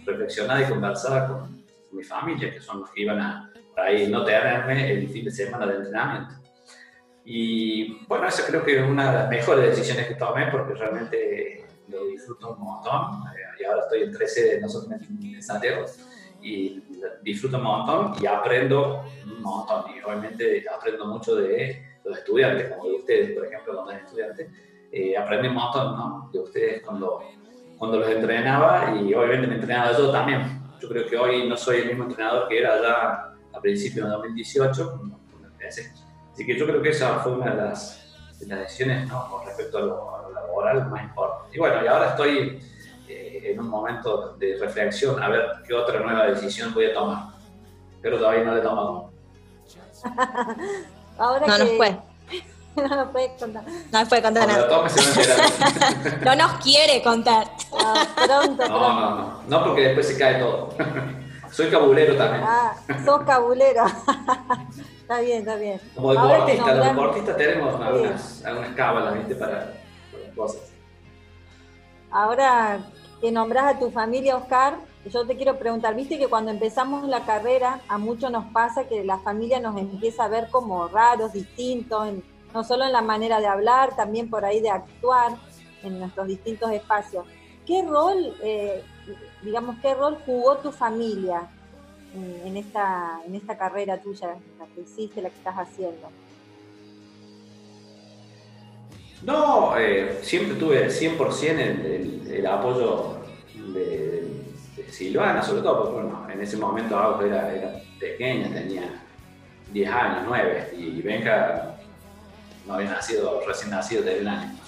reflexionada 0.05 0.63
y 0.63 0.69
conversada 0.69 1.29
con, 1.29 1.61
mi 1.93 2.05
familia, 2.05 2.53
que 2.53 2.61
son 2.61 2.81
los 2.81 2.91
que 2.91 3.03
iban 3.03 3.21
a 3.21 3.53
ahí 3.77 4.09
no 4.09 4.25
tenerme 4.25 4.93
el 4.93 5.09
fin 5.09 5.25
de 5.25 5.31
semana 5.31 5.67
de 5.67 5.77
entrenamiento. 5.77 6.35
Y 7.25 8.05
bueno, 8.07 8.27
eso 8.29 8.45
creo 8.47 8.65
que 8.65 8.79
es 8.79 8.87
una 8.87 9.11
de 9.11 9.19
las 9.19 9.29
mejores 9.29 9.71
decisiones 9.71 10.07
que 10.07 10.15
tomé 10.15 10.47
porque 10.51 10.75
realmente 10.75 11.65
lo 11.89 12.07
disfruto 12.07 12.55
un 12.55 12.61
montón. 12.61 13.23
Eh, 13.35 13.61
y 13.61 13.65
ahora 13.65 13.83
estoy 13.83 14.03
en 14.03 14.13
tres 14.13 14.35
sedes, 14.35 14.63
nosotros 14.63 15.01
en 15.01 15.43
Santiago 15.43 15.85
y 16.43 16.83
disfruto 17.23 17.59
un 17.59 17.65
montón 17.65 18.15
y 18.23 18.27
aprendo 18.27 19.05
un 19.25 19.43
montón. 19.43 19.85
Y 19.95 20.03
obviamente 20.03 20.65
aprendo 20.75 21.07
mucho 21.07 21.37
de 21.37 21.99
los 22.05 22.19
estudiantes, 22.19 22.71
como 22.71 22.87
de 22.89 22.95
ustedes, 22.95 23.33
por 23.33 23.47
ejemplo, 23.47 23.75
cuando 23.75 23.93
eran 23.93 24.05
estudiantes. 24.05 24.49
Eh, 24.93 25.17
aprendí 25.17 25.49
un 25.49 25.55
montón 25.55 25.97
¿no? 25.97 26.31
de 26.33 26.41
ustedes 26.41 26.83
cuando, 26.83 27.23
cuando 27.79 27.99
los 27.99 28.09
entrenaba 28.09 28.95
y 28.97 29.15
obviamente 29.15 29.47
me 29.47 29.55
entrenaba 29.55 29.97
yo 29.97 30.11
también. 30.11 30.61
Yo 30.81 30.89
creo 30.89 31.07
que 31.07 31.17
hoy 31.17 31.49
no 31.49 31.57
soy 31.57 31.79
el 31.79 31.89
mismo 31.89 32.05
entrenador 32.05 32.49
que 32.49 32.59
era 32.59 32.81
ya 32.81 33.35
a 33.53 33.61
principios 33.61 34.07
de 34.07 34.13
2018. 34.13 35.01
Así 35.67 36.47
que 36.47 36.59
yo 36.59 36.67
creo 36.67 36.83
que 36.83 36.91
esa 36.91 37.19
fue 37.21 37.33
una 37.33 37.55
de 37.55 37.63
las, 37.63 38.17
de 38.41 38.47
las 38.47 38.61
decisiones 38.61 39.07
¿no? 39.09 39.29
con 39.31 39.47
respecto 39.47 39.79
a 39.79 39.81
lo, 39.83 40.17
a 40.17 40.23
lo 40.23 40.33
laboral 40.33 40.89
más 40.89 41.05
importante. 41.05 41.57
Y 41.57 41.59
bueno, 41.59 41.85
y 41.85 41.87
ahora 41.87 42.11
estoy 42.11 42.61
en 43.51 43.61
un 43.61 43.69
momento 43.69 44.37
de 44.39 44.57
reflexión 44.59 45.23
a 45.23 45.29
ver 45.29 45.49
qué 45.67 45.75
otra 45.75 46.01
nueva 46.01 46.27
decisión 46.27 46.73
voy 46.73 46.87
a 46.87 46.95
tomar. 46.95 47.29
Pero 48.01 48.19
todavía 48.19 48.45
no 48.45 48.55
la 48.55 48.59
he 48.59 48.63
tomado. 48.63 49.11
ahora 51.19 51.47
no, 51.47 51.57
que, 51.57 52.01
no 52.77 52.89
nos 52.89 53.09
puede 53.11 53.35
contar. 53.37 53.65
No 53.93 53.99
nos 54.01 54.09
puede 54.09 54.23
contar 54.23 54.47
nada. 54.49 54.67
lo. 54.67 54.85
No 56.25 56.35
nos 56.37 56.53
quiere 56.63 57.03
contar. 57.03 57.51
Ah, 57.73 58.07
pronto, 58.15 58.63
No, 58.69 58.79
pronto. 58.79 58.79
no, 58.79 59.15
no. 59.17 59.43
No, 59.49 59.65
porque 59.65 59.83
después 59.83 60.07
se 60.09 60.19
cae 60.19 60.39
todo. 60.39 60.75
Soy 61.53 61.69
cabulero 61.69 62.17
también. 62.17 62.45
Ah, 62.47 62.75
sos 63.05 63.23
cabulero. 63.25 63.85
está 65.01 65.19
bien, 65.21 65.39
está 65.41 65.57
bien. 65.57 65.81
Como 65.97 66.13
deportista, 66.13 66.75
los 66.75 66.87
deportistas 66.87 67.37
tenemos 67.37 67.81
algunas, 67.81 68.45
algunas 68.45 68.71
cábalas, 68.77 69.15
¿viste? 69.15 69.35
Para, 69.35 69.57
para 70.13 70.35
cosas. 70.37 70.61
Ahora 72.13 72.79
que 73.21 73.33
nombras 73.33 73.75
a 73.75 73.79
tu 73.81 73.91
familia, 73.91 74.37
Oscar, 74.37 74.77
yo 75.07 75.27
te 75.27 75.37
quiero 75.37 75.59
preguntar, 75.59 75.95
viste 75.97 76.19
que 76.19 76.29
cuando 76.29 76.51
empezamos 76.53 77.07
la 77.09 77.25
carrera, 77.25 77.81
a 77.89 77.99
muchos 77.99 78.31
nos 78.31 78.45
pasa 78.53 78.85
que 78.85 79.05
la 79.05 79.19
familia 79.19 79.59
nos 79.61 79.77
empieza 79.77 80.25
a 80.25 80.29
ver 80.29 80.49
como 80.51 80.87
raros, 80.89 81.33
distintos, 81.33 82.07
en- 82.09 82.25
no 82.55 82.65
solo 82.65 82.85
en 82.85 82.93
la 82.93 83.03
manera 83.03 83.41
de 83.41 83.47
hablar, 83.47 83.95
también 83.97 84.29
por 84.29 84.45
ahí 84.45 84.61
de 84.61 84.71
actuar 84.71 85.33
en 85.83 85.99
nuestros 85.99 86.27
distintos 86.27 86.71
espacios. 86.73 87.25
¿Qué 87.67 87.83
rol, 87.83 88.35
eh, 88.43 88.83
digamos, 89.43 89.77
qué 89.81 89.95
rol 89.95 90.19
jugó 90.27 90.57
tu 90.59 90.73
familia 90.73 91.49
en, 92.45 92.57
esta, 92.57 93.21
en 93.25 93.35
esta 93.35 93.57
carrera 93.57 93.99
tuya, 93.99 94.37
la 94.59 94.67
que 94.67 94.81
hiciste, 94.81 95.23
la 95.23 95.31
que 95.31 95.37
estás 95.37 95.55
haciendo? 95.57 96.09
No, 99.23 99.77
eh, 99.77 100.19
siempre 100.23 100.57
tuve 100.57 100.89
100% 100.89 101.59
el, 101.59 102.27
el, 102.33 102.47
apoyo 102.47 103.19
de, 103.55 104.27
de 104.77 104.91
Silvana, 104.91 105.43
sobre 105.43 105.63
todo 105.63 105.85
porque 105.85 106.03
bueno, 106.03 106.27
en 106.33 106.41
ese 106.41 106.57
momento 106.57 106.99
Agus 106.99 107.27
era, 107.27 107.55
era 107.55 107.83
pequeña, 107.99 108.49
tenía 108.49 109.05
10 109.73 109.91
años, 109.91 110.25
9, 110.27 110.71
y 110.79 111.03
Benja 111.03 111.80
no 112.71 112.77
había 112.77 112.91
nacido, 112.91 113.43
recién 113.47 113.71
nacido 113.71 114.03
de 114.03 114.21
un 114.21 114.29
año. 114.29 114.59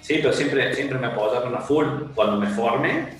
Sí, 0.00 0.20
pero 0.22 0.32
siempre, 0.32 0.74
siempre 0.74 0.98
me 0.98 1.08
apoyaron 1.08 1.54
a 1.54 1.60
full. 1.60 1.86
Cuando 2.14 2.36
me 2.36 2.46
formé, 2.46 3.18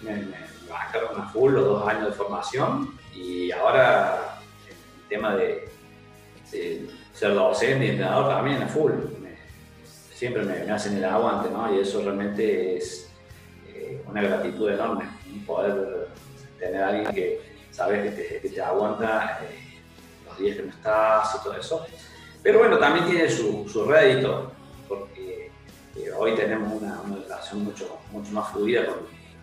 me, 0.00 0.16
me 0.16 0.36
bajaron 0.68 1.20
a 1.20 1.28
full 1.28 1.52
los 1.52 1.64
dos 1.64 1.88
años 1.88 2.08
de 2.08 2.12
formación 2.12 2.98
y 3.14 3.52
ahora 3.52 4.40
el 4.68 5.08
tema 5.08 5.36
de, 5.36 5.68
ser 7.12 7.34
docente 7.34 7.86
y 7.86 7.90
entrenador 7.90 8.34
también 8.34 8.62
a 8.62 8.68
full. 8.68 8.92
Siempre 10.12 10.42
me, 10.42 10.70
hacen 10.72 10.96
el 10.96 11.04
aguante, 11.04 11.50
¿no? 11.50 11.72
Y 11.74 11.80
eso 11.80 12.02
realmente 12.02 12.76
es 12.76 13.10
eh, 13.68 14.02
una 14.06 14.22
gratitud 14.22 14.70
enorme, 14.70 15.04
poder 15.46 16.08
tener 16.58 16.82
a 16.82 16.88
alguien 16.88 17.14
que 17.14 17.40
sabes 17.70 18.02
que 18.02 18.22
te, 18.22 18.40
que 18.40 18.48
te 18.48 18.60
aguanta 18.60 19.40
eh, 19.42 19.80
los 20.26 20.38
días 20.38 20.56
que 20.56 20.62
no 20.62 20.70
estás 20.70 21.36
y 21.36 21.44
todo 21.44 21.56
eso. 21.56 21.86
Pero 22.46 22.60
bueno, 22.60 22.78
también 22.78 23.06
tiene 23.06 23.28
su, 23.28 23.68
su 23.68 23.84
rédito, 23.86 24.52
porque 24.86 25.50
eh, 25.96 26.12
hoy 26.16 26.36
tenemos 26.36 26.80
una, 26.80 27.00
una 27.00 27.16
relación 27.16 27.64
mucho, 27.64 27.98
mucho 28.12 28.30
más 28.30 28.52
fluida 28.52 28.86
con, 28.86 28.98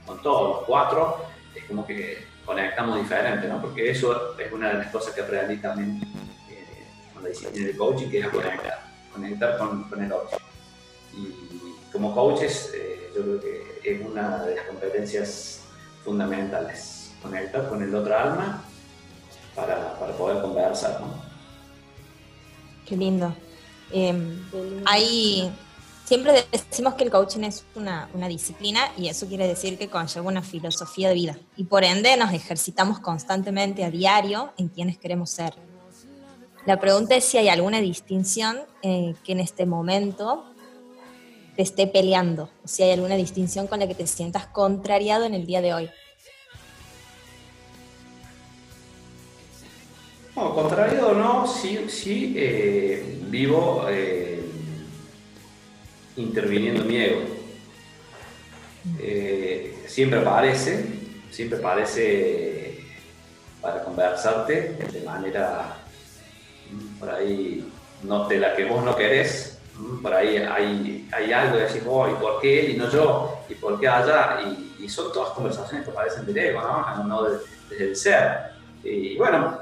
con 0.05 0.23
todos 0.23 0.55
los 0.55 0.65
cuatro, 0.65 1.17
es 1.53 1.65
como 1.65 1.85
que 1.85 2.25
conectamos 2.45 2.99
diferente, 2.99 3.45
¿no? 3.49 3.61
Porque 3.61 3.91
eso 3.91 4.39
es 4.39 4.49
una 4.53 4.69
de 4.69 4.75
las 4.75 4.87
cosas 4.87 5.13
que 5.13 5.19
aprendí 5.19 5.57
también 5.57 6.01
eh, 6.49 6.87
con 7.13 7.23
la 7.23 7.27
disciplina 7.27 7.67
de 7.67 7.75
coaching, 7.75 8.09
que 8.09 8.19
es 8.19 8.27
conectar, 8.29 8.85
conectar 9.11 9.57
con, 9.57 9.83
con 9.89 10.01
el 10.01 10.13
otro. 10.13 10.37
Y 11.13 11.91
como 11.91 12.15
coaches, 12.15 12.71
eh, 12.73 13.11
yo 13.13 13.21
creo 13.21 13.41
que 13.41 13.81
es 13.83 13.99
una 13.99 14.45
de 14.45 14.55
las 14.55 14.65
competencias 14.65 15.65
fundamentales, 16.05 17.11
conectar 17.21 17.67
con 17.67 17.83
el 17.83 17.93
otro 17.93 18.17
alma 18.17 18.63
para, 19.53 19.99
para 19.99 20.13
poder 20.13 20.41
conversar, 20.41 21.01
¿no? 21.01 21.22
Qué 22.85 22.97
lindo. 22.97 23.35
Qué 23.91 24.13
lindo. 24.13 24.83
Hay, 24.85 25.51
siempre 26.05 26.45
decimos 26.51 26.95
que 26.95 27.03
el 27.03 27.11
coaching 27.11 27.41
es 27.41 27.65
una, 27.75 28.09
una 28.13 28.27
disciplina 28.27 28.91
y 28.97 29.07
eso 29.07 29.27
quiere 29.27 29.47
decir 29.47 29.77
que 29.77 29.89
conlleva 29.89 30.27
una 30.27 30.41
filosofía 30.41 31.09
de 31.09 31.15
vida 31.15 31.37
y 31.55 31.65
por 31.65 31.83
ende 31.83 32.15
nos 32.17 32.33
ejercitamos 32.33 32.99
constantemente 32.99 33.83
a 33.83 33.91
diario 33.91 34.53
en 34.57 34.69
quienes 34.69 34.97
queremos 34.97 35.29
ser. 35.29 35.53
La 36.65 36.79
pregunta 36.79 37.15
es 37.15 37.25
si 37.25 37.37
hay 37.37 37.49
alguna 37.49 37.81
distinción 37.81 38.61
eh, 38.81 39.15
que 39.25 39.33
en 39.33 39.41
este 39.41 39.65
momento 39.65 40.45
te 41.55 41.61
esté 41.61 41.87
peleando, 41.87 42.49
o 42.63 42.67
si 42.67 42.83
hay 42.83 42.91
alguna 42.91 43.15
distinción 43.15 43.67
con 43.67 43.79
la 43.79 43.87
que 43.87 43.95
te 43.95 44.07
sientas 44.07 44.47
contrariado 44.47 45.25
en 45.25 45.33
el 45.33 45.45
día 45.45 45.61
de 45.61 45.73
hoy. 45.73 45.89
No, 50.35 50.55
contrario 50.55 51.09
o 51.09 51.13
no, 51.13 51.45
sí, 51.47 51.85
sí 51.89 52.33
eh, 52.35 53.19
vivo 53.29 53.85
eh, 53.89 54.43
interviniendo 56.15 56.83
mi 56.85 56.97
ego. 56.97 57.21
Eh, 58.99 59.83
siempre 59.87 60.19
aparece, 60.19 60.85
siempre 61.29 61.59
aparece 61.59 62.79
para 63.61 63.83
conversarte 63.83 64.75
de 64.91 65.01
manera 65.05 65.77
mm, 66.71 66.99
por 66.99 67.09
ahí 67.11 67.71
no 68.01 68.27
de 68.27 68.39
la 68.39 68.55
que 68.55 68.65
vos 68.65 68.83
no 68.83 68.95
querés, 68.95 69.59
mm, 69.77 70.01
por 70.01 70.13
ahí 70.15 70.37
hay, 70.37 71.07
hay 71.13 71.31
algo 71.31 71.57
de 71.57 71.63
decir, 71.63 71.83
oh, 71.87 72.09
¿y 72.09 72.15
por 72.15 72.41
qué 72.41 72.59
él 72.65 72.71
y 72.71 72.77
no 72.77 72.89
yo? 72.89 73.39
¿Y 73.47 73.53
por 73.53 73.79
qué 73.79 73.87
allá? 73.87 74.39
Y, 74.41 74.71
son 74.89 75.13
todas 75.13 75.29
conversaciones 75.29 75.85
que 75.85 75.91
aparecen 75.91 76.25
del 76.25 76.37
ego, 76.37 76.61
¿no? 76.61 77.03
No 77.05 77.23
de- 77.23 77.37
desde 77.69 77.85
el 77.85 77.95
ser. 77.95 78.37
Y 78.83 79.15
bueno, 79.15 79.57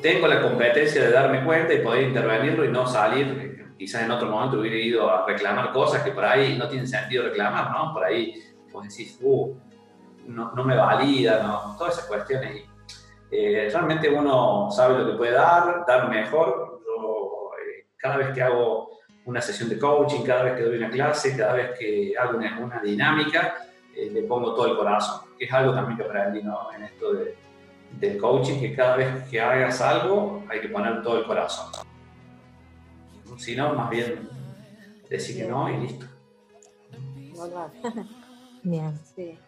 tengo 0.00 0.26
la 0.26 0.40
competencia 0.40 1.02
de 1.02 1.10
darme 1.10 1.44
cuenta 1.44 1.74
y 1.74 1.80
poder 1.80 2.04
intervenirlo 2.04 2.64
y 2.64 2.68
no 2.68 2.86
salir, 2.86 3.26
eh, 3.26 3.66
quizás 3.76 4.02
en 4.02 4.10
otro 4.10 4.28
momento 4.28 4.58
hubiera 4.58 4.76
ido 4.76 5.10
a 5.10 5.26
reclamar 5.26 5.72
cosas 5.72 6.02
que 6.02 6.12
por 6.12 6.24
ahí 6.24 6.56
no 6.56 6.68
tienen 6.68 6.86
sentido 6.86 7.24
reclamar, 7.24 7.70
¿no? 7.70 7.92
Por 7.92 8.04
ahí 8.04 8.34
vos 8.72 8.88
decís, 8.88 9.18
uh, 9.20 9.54
no, 10.26 10.52
no 10.52 10.64
me 10.64 10.76
valida, 10.76 11.42
¿no? 11.42 11.76
Todas 11.76 11.94
esas 11.94 12.06
cuestiones. 12.06 12.64
Eh, 13.30 13.68
realmente 13.72 14.08
uno 14.08 14.70
sabe 14.70 14.98
lo 14.98 15.10
que 15.10 15.16
puede 15.16 15.32
dar, 15.32 15.84
dar 15.86 16.08
mejor. 16.08 16.80
Yo, 16.86 17.50
eh, 17.58 17.86
cada 17.96 18.18
vez 18.18 18.28
que 18.34 18.42
hago 18.42 18.90
una 19.24 19.40
sesión 19.40 19.68
de 19.68 19.78
coaching, 19.78 20.22
cada 20.22 20.44
vez 20.44 20.54
que 20.54 20.62
doy 20.62 20.76
una 20.76 20.90
clase, 20.90 21.36
cada 21.36 21.54
vez 21.54 21.78
que 21.78 22.14
hago 22.18 22.36
una, 22.36 22.58
una 22.58 22.80
dinámica, 22.80 23.54
eh, 23.94 24.10
le 24.12 24.22
pongo 24.22 24.54
todo 24.54 24.66
el 24.66 24.76
corazón, 24.76 25.22
que 25.38 25.44
es 25.44 25.52
algo 25.52 25.74
también 25.74 25.96
que 25.96 26.04
aprendí 26.04 26.42
¿no? 26.42 26.72
en 26.74 26.84
esto 26.84 27.14
de, 27.14 27.36
del 27.98 28.18
coaching, 28.18 28.58
que 28.60 28.74
cada 28.74 28.96
vez 28.96 29.28
que 29.28 29.40
hagas 29.40 29.80
algo 29.80 30.44
hay 30.48 30.60
que 30.60 30.68
poner 30.68 31.02
todo 31.02 31.18
el 31.18 31.24
corazón. 31.26 31.72
Si 33.38 33.56
no, 33.56 33.74
más 33.74 33.88
bien 33.90 34.28
decir 35.08 35.36
que 35.36 35.48
no 35.48 35.68
y 35.70 35.76
listo. 35.78 36.06
Bien. 38.62 38.98
Sí. 39.16 39.38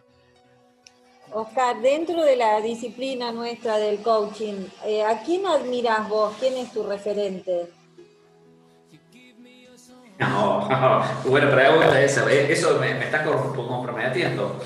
Oscar, 1.31 1.81
dentro 1.81 2.23
de 2.23 2.35
la 2.35 2.61
disciplina 2.61 3.31
nuestra 3.31 3.77
del 3.77 3.99
coaching, 4.01 4.67
eh, 4.85 5.03
¿a 5.03 5.21
quién 5.23 5.45
admiras 5.45 6.07
vos? 6.07 6.35
¿Quién 6.39 6.55
es 6.57 6.71
tu 6.71 6.83
referente? 6.83 7.71
No, 10.19 10.67
buena 11.25 11.49
pregunta 11.51 12.01
esa. 12.01 12.31
Eso 12.31 12.79
me, 12.79 12.93
me 12.95 13.05
está 13.05 13.23
com- 13.23 13.53
comprometiendo. 13.55 14.59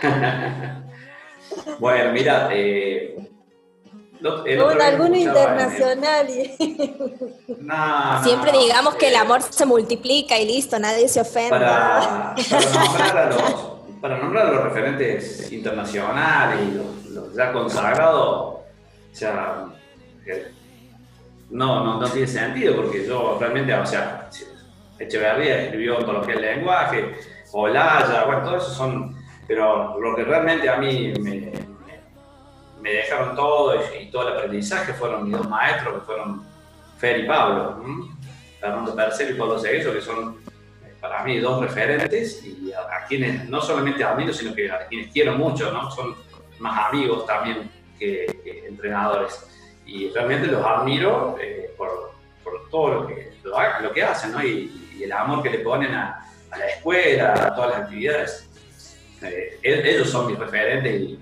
bueno, 1.78 2.12
mira, 2.12 2.48
eh, 2.52 3.16
el 4.18 4.26
otro 4.60 4.68
Con 4.68 4.82
alguno 4.82 5.16
internacional. 5.16 6.28
y- 6.30 6.56
No, 7.60 8.14
no, 8.14 8.24
Siempre 8.24 8.52
no, 8.52 8.60
digamos 8.60 8.94
que 8.96 9.08
el 9.08 9.14
eh, 9.14 9.18
amor 9.18 9.42
se 9.42 9.66
multiplica 9.66 10.38
y 10.38 10.46
listo, 10.46 10.78
nadie 10.78 11.08
se 11.08 11.20
ofende. 11.20 11.50
para, 11.50 12.34
para 12.34 12.70
nombrar 12.72 13.18
a 13.18 13.26
los, 13.30 13.52
para 14.00 14.18
nombrar 14.18 14.46
a 14.46 14.50
los 14.52 14.64
referentes 14.64 15.52
internacionales 15.52 16.60
y 16.68 16.74
los, 16.76 17.06
los 17.06 17.34
ya 17.34 17.52
consagrados, 17.52 18.56
o 18.56 18.64
sea, 19.12 19.66
eh, 20.26 20.48
no, 21.50 21.84
no, 21.84 22.00
no 22.00 22.08
tiene 22.10 22.26
sentido 22.26 22.76
porque 22.76 23.06
yo 23.06 23.36
realmente, 23.38 23.72
o 23.74 23.86
sea, 23.86 24.28
Echeverría 24.98 25.64
escribió 25.64 25.98
en 26.00 26.06
coloquial 26.06 26.40
lenguaje, 26.40 27.14
Olaya, 27.52 28.24
bueno, 28.24 28.42
todo 28.44 28.56
eso 28.56 28.70
son, 28.70 29.15
pero 29.46 29.98
lo 29.98 30.16
que 30.16 30.24
realmente 30.24 30.68
a 30.68 30.76
mí 30.76 31.12
me, 31.20 31.52
dejaron 32.82 33.34
todo 33.34 33.74
y, 34.00 34.10
todo 34.10 34.28
el 34.28 34.36
aprendizaje 34.36 34.92
fueron 34.92 35.24
mis 35.24 35.36
dos 35.36 35.48
maestros, 35.48 35.94
que 35.94 36.00
fueron 36.00 36.44
Fer 36.98 37.20
y 37.20 37.26
Pablo. 37.26 37.82
Fernando 38.60 38.94
Percel 38.94 39.34
y 39.34 39.38
Pablo 39.38 39.58
Seguello, 39.58 39.92
que 39.92 40.00
son 40.00 40.38
eh, 40.84 40.94
para 41.00 41.22
mí 41.24 41.38
dos 41.38 41.60
referentes 41.60 42.44
y 42.44 42.72
a, 42.72 43.04
quienes 43.06 43.48
no 43.48 43.60
solamente 43.60 44.02
admiro, 44.02 44.32
sino 44.32 44.54
que 44.54 44.70
a 44.70 44.86
quienes 44.86 45.12
quiero 45.12 45.32
mucho, 45.34 45.72
¿no? 45.72 45.90
Son 45.90 46.14
más 46.58 46.88
amigos 46.88 47.26
también 47.26 47.70
que, 47.98 48.26
entrenadores. 48.68 49.46
Y 49.84 50.10
realmente 50.10 50.46
los 50.46 50.64
admiro 50.64 51.36
eh, 51.40 51.72
por, 51.76 52.14
todo 52.70 52.88
lo 52.88 53.06
que, 53.06 53.32
lo, 53.44 53.92
que 53.92 54.02
hacen, 54.02 54.32
¿no? 54.32 54.42
Y, 54.42 54.92
y 54.96 55.04
el 55.04 55.12
amor 55.12 55.42
que 55.42 55.50
le 55.50 55.58
ponen 55.58 55.94
a, 55.94 56.26
a 56.50 56.58
la 56.58 56.66
escuela, 56.66 57.34
a 57.34 57.54
todas 57.54 57.70
las 57.70 57.80
actividades. 57.82 58.48
Eh, 59.22 59.58
el- 59.62 59.86
ellos 59.86 60.10
son 60.10 60.26
mis 60.26 60.38
referentes 60.38 61.00
y, 61.00 61.18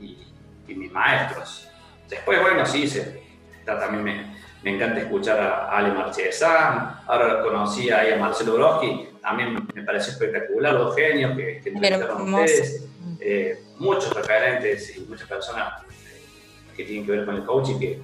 y- 0.00 0.26
y 0.68 0.74
mis 0.74 0.90
maestros. 0.92 1.68
Después, 2.08 2.40
bueno, 2.40 2.64
sí, 2.66 2.86
se, 2.88 3.22
también 3.64 4.02
me- 4.02 4.34
me 4.62 4.76
encanta 4.76 5.00
escuchar 5.00 5.38
a 5.40 5.68
Ale 5.76 5.92
Marchesán, 5.92 7.00
ahora 7.06 7.42
conocí 7.42 7.90
a 7.90 8.16
Marcelo 8.18 8.54
Broski, 8.54 9.08
también 9.20 9.66
me 9.74 9.82
pareció 9.82 10.12
espectacular, 10.12 10.72
los 10.74 10.94
genios 10.96 11.36
que, 11.36 11.60
que 11.62 11.70
ustedes, 12.44 12.86
eh, 13.20 13.62
muchos 13.78 14.12
referentes 14.14 14.96
y 14.96 15.00
muchas 15.02 15.28
personas 15.28 15.82
que 16.76 16.84
tienen 16.84 17.04
que 17.06 17.12
ver 17.12 17.26
con 17.26 17.36
el 17.36 17.44
coaching 17.44 17.78
que, 17.78 18.00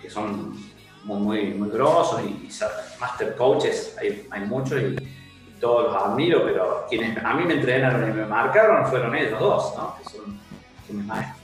que 0.00 0.08
son 0.10 0.52
muy, 1.04 1.18
muy, 1.18 1.44
muy 1.54 1.68
grosos 1.70 2.20
y, 2.22 2.48
master 3.00 3.34
coaches, 3.34 3.96
hay, 4.00 4.26
hay 4.30 4.40
muchos 4.42 4.80
y, 4.80 4.96
todos 5.64 5.84
los 5.84 5.96
admiro, 5.96 6.44
pero 6.44 6.84
quienes 6.90 7.16
a 7.24 7.32
mí 7.32 7.44
me 7.44 7.54
entrenaron 7.54 8.10
y 8.10 8.12
me 8.12 8.26
marcaron 8.26 8.86
fueron 8.86 9.16
ellos 9.16 9.40
dos, 9.40 9.74
¿no? 9.74 9.96
que 9.96 10.04
son, 10.04 10.38
son 10.86 10.96
mis 10.98 11.06
maestros. 11.06 11.38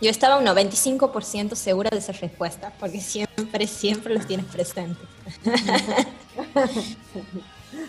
Yo 0.00 0.10
estaba 0.10 0.38
un 0.38 0.44
95% 0.44 1.54
segura 1.54 1.90
de 1.90 1.98
esa 1.98 2.10
respuesta, 2.10 2.72
porque 2.80 3.00
siempre, 3.00 3.68
siempre 3.68 4.12
los 4.12 4.26
tienes 4.26 4.46
presentes. 4.46 5.06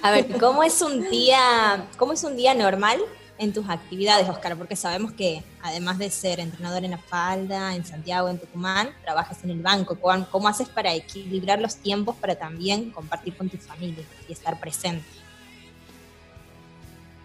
A 0.04 0.12
ver, 0.12 0.28
¿cómo 0.40 0.62
es 0.62 0.80
un 0.84 1.10
día, 1.10 1.88
cómo 1.98 2.14
es 2.14 2.24
un 2.24 2.36
día 2.36 2.54
normal 2.54 3.00
en 3.42 3.52
tus 3.52 3.68
actividades, 3.68 4.30
Oscar? 4.30 4.56
Porque 4.56 4.76
sabemos 4.76 5.12
que 5.14 5.44
además 5.64 5.98
de 5.98 6.12
ser 6.12 6.40
entrenador 6.40 6.86
en 6.86 6.92
la 6.92 7.00
falda, 7.00 7.76
en 7.76 7.84
Santiago, 7.84 8.30
en 8.30 8.38
Tucumán, 8.38 8.92
trabajas 9.04 9.44
en 9.44 9.50
el 9.50 9.62
banco. 9.62 9.98
¿Cómo 10.30 10.48
haces 10.48 10.70
para 10.70 10.94
equilibrar 10.94 11.60
los 11.60 11.76
tiempos 11.78 12.16
para 12.18 12.36
también 12.36 12.92
compartir 12.92 13.36
con 13.36 13.50
tu 13.50 13.58
familia 13.58 14.06
y 14.30 14.32
estar 14.32 14.60
presente? 14.60 15.04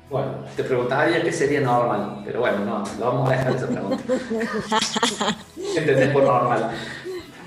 Bueno, 0.09 0.37
te 0.57 0.65
preguntaría 0.65 1.23
qué 1.23 1.31
sería 1.31 1.61
normal, 1.61 2.23
pero 2.25 2.41
bueno, 2.41 2.65
no, 2.65 2.85
lo 2.99 3.05
vamos 3.05 3.29
a 3.29 3.33
dejar 3.33 3.57
esa 3.57 3.67
pregunta. 3.67 4.03
¿Entendés 5.77 6.11
por 6.13 6.23
normal? 6.23 6.71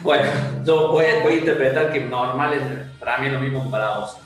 Bueno, 0.04 0.30
yo 0.64 0.92
voy, 0.92 1.06
a 1.06 1.32
interpretar 1.32 1.92
que 1.92 2.02
normal 2.02 2.54
es 2.54 3.00
para 3.00 3.18
mí 3.18 3.30
lo 3.30 3.40
mismo 3.40 3.64
que 3.64 3.70
para 3.72 3.98
vos. 3.98 4.18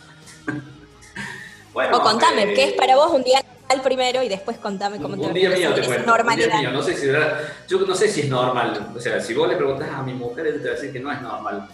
bueno, 1.73 1.97
o 1.97 2.01
contame, 2.01 2.53
¿qué 2.53 2.65
es 2.65 2.73
para 2.73 2.97
vos 2.97 3.11
un 3.11 3.23
día 3.23 3.39
normal 3.69 3.81
primero 3.81 4.21
y 4.23 4.29
después 4.29 4.57
contame 4.57 4.99
cómo 4.99 5.15
te 5.15 5.33
día 5.33 5.49
mío 5.49 5.73
te 5.73 5.85
cuento, 5.85 6.13
un 6.13 6.35
día 6.35 6.57
mío, 6.59 6.71
no 6.71 6.81
sé 6.83 6.95
si, 6.95 7.07
yo 7.07 7.79
no 7.79 7.95
sé 7.95 8.07
si 8.07 8.21
es 8.21 8.29
normal, 8.29 8.91
o 8.95 8.99
sea, 8.99 9.19
si 9.19 9.33
vos 9.33 9.47
le 9.47 9.55
preguntas 9.55 9.89
a 9.89 10.03
mi 10.03 10.13
mujer, 10.13 10.47
ella 10.47 10.57
te 10.61 10.65
va 10.65 10.71
a 10.71 10.75
decir 10.75 10.91
que 10.91 10.99
no 10.99 11.11
es 11.11 11.21
normal, 11.21 11.67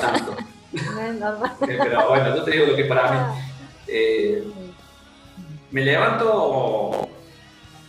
tanto. 0.00 0.36
No 0.72 1.00
es 1.02 1.14
normal. 1.16 1.52
pero 1.60 2.08
bueno, 2.08 2.34
yo 2.34 2.44
te 2.44 2.50
digo 2.52 2.64
lo 2.64 2.74
que 2.74 2.86
para 2.86 3.02
mí. 3.10 3.18
Ah. 3.20 3.34
Eh, 3.86 4.42
me 5.70 5.84
levanto 5.84 7.10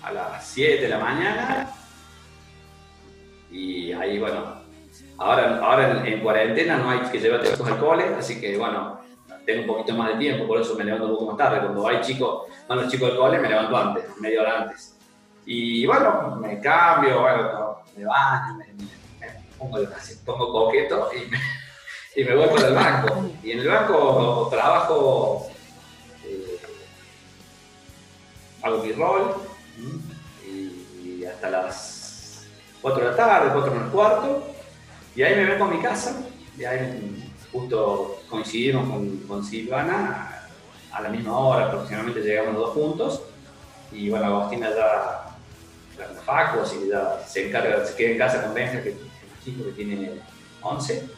a 0.02 0.12
las 0.12 0.46
7 0.46 0.82
de 0.82 0.90
la 0.90 1.00
mañana 1.00 1.72
y 3.50 3.94
ahí, 3.94 4.20
bueno, 4.20 4.64
ahora, 5.18 5.60
ahora 5.60 6.06
en, 6.06 6.20
cuarentena 6.20 6.78
no 6.78 6.90
hay 6.90 7.00
que 7.10 7.20
llevar 7.20 7.44
chicos 7.44 7.70
al 7.70 7.80
cole, 7.80 8.04
así 8.18 8.42
que, 8.42 8.58
bueno, 8.58 9.00
tengo 9.46 9.62
un 9.62 9.68
poquito 9.68 9.98
más 9.98 10.10
de 10.10 10.16
tiempo, 10.16 10.48
por 10.48 10.62
eso 10.62 10.76
me 10.76 10.84
levanto 10.84 11.08
un 11.08 11.14
poco 11.14 11.26
más 11.28 11.38
tarde. 11.38 11.60
Cuando 11.60 11.88
hay 11.88 12.02
chicos, 12.02 12.44
van 12.68 12.80
los 12.80 12.92
chicos 12.92 13.12
al 13.12 13.18
cole, 13.18 13.40
me 13.40 13.50
levanto 13.50 13.78
antes, 13.78 14.04
media 14.20 14.42
hora 14.42 14.62
antes. 14.62 14.96
Y 15.46 15.86
bueno, 15.86 16.38
me 16.38 16.60
cambio, 16.60 17.22
bueno, 17.22 17.78
me 17.98 18.06
baño, 18.06 18.58
me, 18.58 18.66
pongo, 19.58 19.78
pongo 20.26 20.52
coqueto 20.52 21.10
y 21.14 21.30
me, 21.30 21.38
y 22.16 22.24
me 22.24 22.36
voy 22.36 22.48
para 22.48 22.68
el 22.68 22.74
banco. 22.74 23.30
Y 23.44 23.52
en 23.52 23.60
el 23.60 23.68
banco 23.68 24.48
trabajo 24.50 25.48
hago 28.64 28.78
mi 28.84 28.92
rol 28.94 29.36
y, 30.48 31.26
hasta 31.26 31.50
las 31.50 32.48
4 32.82 33.04
de 33.04 33.12
la 33.12 33.16
tarde, 33.16 33.52
4 33.54 33.74
menos 33.74 33.92
cuarto, 33.92 34.48
y 35.16 35.24
ahí 35.24 35.36
me 35.36 35.46
vengo 35.46 35.66
a 35.66 35.68
mi 35.70 35.82
casa, 35.82 36.22
y 36.58 36.66
ahí 36.66 37.23
justo 37.54 38.22
coincidimos 38.30 38.90
con, 38.90 39.18
con 39.20 39.44
Silvana 39.44 40.50
a 40.92 41.02
la 41.02 41.10
misma 41.10 41.38
hora, 41.38 41.68
aproximadamente 41.68 42.22
llegamos 42.22 42.54
los 42.54 42.64
dos 42.64 42.74
juntos, 42.74 43.22
y 43.92 44.10
bueno, 44.10 44.26
Agostina 44.26 44.70
ya 44.70 45.30
la 45.98 46.22
Paco, 46.26 46.62
así 46.62 46.90
ya 46.90 47.24
se 47.26 47.48
encarga, 47.48 47.86
se 47.86 47.96
queda 47.96 48.12
en 48.12 48.18
casa 48.18 48.44
con 48.44 48.54
Benja, 48.54 48.82
que 48.82 48.90
es 48.90 48.96
un 48.96 49.44
chico 49.44 49.64
que 49.66 49.72
tiene 49.72 50.12
11, 50.62 51.10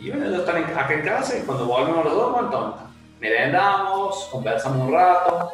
y 0.00 0.10
bueno, 0.10 0.26
ellos 0.26 0.40
están 0.40 0.64
acá 0.64 0.92
en 0.92 1.02
casa 1.02 1.38
y 1.38 1.42
cuando 1.42 1.66
volvemos 1.66 2.04
los 2.04 2.14
dos, 2.14 2.32
bueno, 2.32 2.74
merendamos, 3.20 4.28
conversamos 4.30 4.86
un 4.86 4.92
rato, 4.92 5.52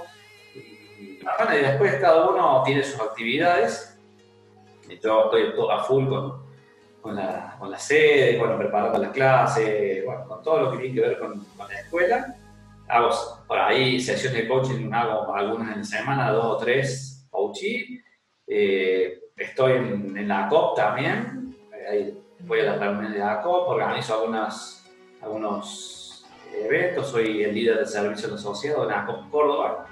y 1.52 1.62
después 1.62 1.94
cada 2.00 2.28
uno 2.28 2.62
tiene 2.64 2.82
sus 2.82 3.00
actividades. 3.00 3.98
Yo 5.02 5.24
estoy 5.24 5.54
a 5.70 5.78
full 5.84 6.06
con, 6.08 6.43
con, 7.04 7.16
la, 7.16 7.54
con 7.58 7.70
la 7.70 7.78
sede, 7.78 8.38
bueno, 8.38 8.56
preparando 8.56 8.98
las 8.98 9.12
clases, 9.12 10.02
bueno, 10.06 10.26
con 10.26 10.42
todo 10.42 10.60
lo 10.60 10.70
que 10.72 10.78
tiene 10.78 10.94
que 10.94 11.00
ver 11.02 11.18
con, 11.18 11.46
la 11.58 11.78
escuela. 11.78 12.34
Hago 12.88 13.10
por 13.46 13.58
ahí 13.58 14.00
sesiones 14.00 14.40
de 14.40 14.48
coaching, 14.48 14.90
hago 14.90 15.34
algunas 15.34 15.72
en 15.72 15.78
la 15.80 15.84
semana, 15.84 16.30
dos 16.30 16.46
o 16.46 16.56
tres 16.56 17.26
coaching. 17.28 17.98
Eh, 18.46 19.20
estoy 19.36 19.72
en, 19.72 20.26
la 20.26 20.46
ACOP 20.46 20.76
también, 20.76 21.54
ahí 21.90 22.18
voy 22.40 22.60
a 22.60 22.64
las 22.64 22.80
reuniones 22.80 23.12
de 23.12 23.18
la 23.18 23.32
ACOP, 23.32 23.68
organizo 23.68 24.14
algunas, 24.14 24.90
algunos 25.20 26.24
eventos, 26.54 27.08
soy 27.08 27.42
el 27.42 27.54
líder 27.54 27.76
del 27.76 27.86
servicio 27.86 28.34
asociado 28.34 28.88
en 28.88 28.96
ACOP 28.96 29.30
Córdoba 29.30 29.86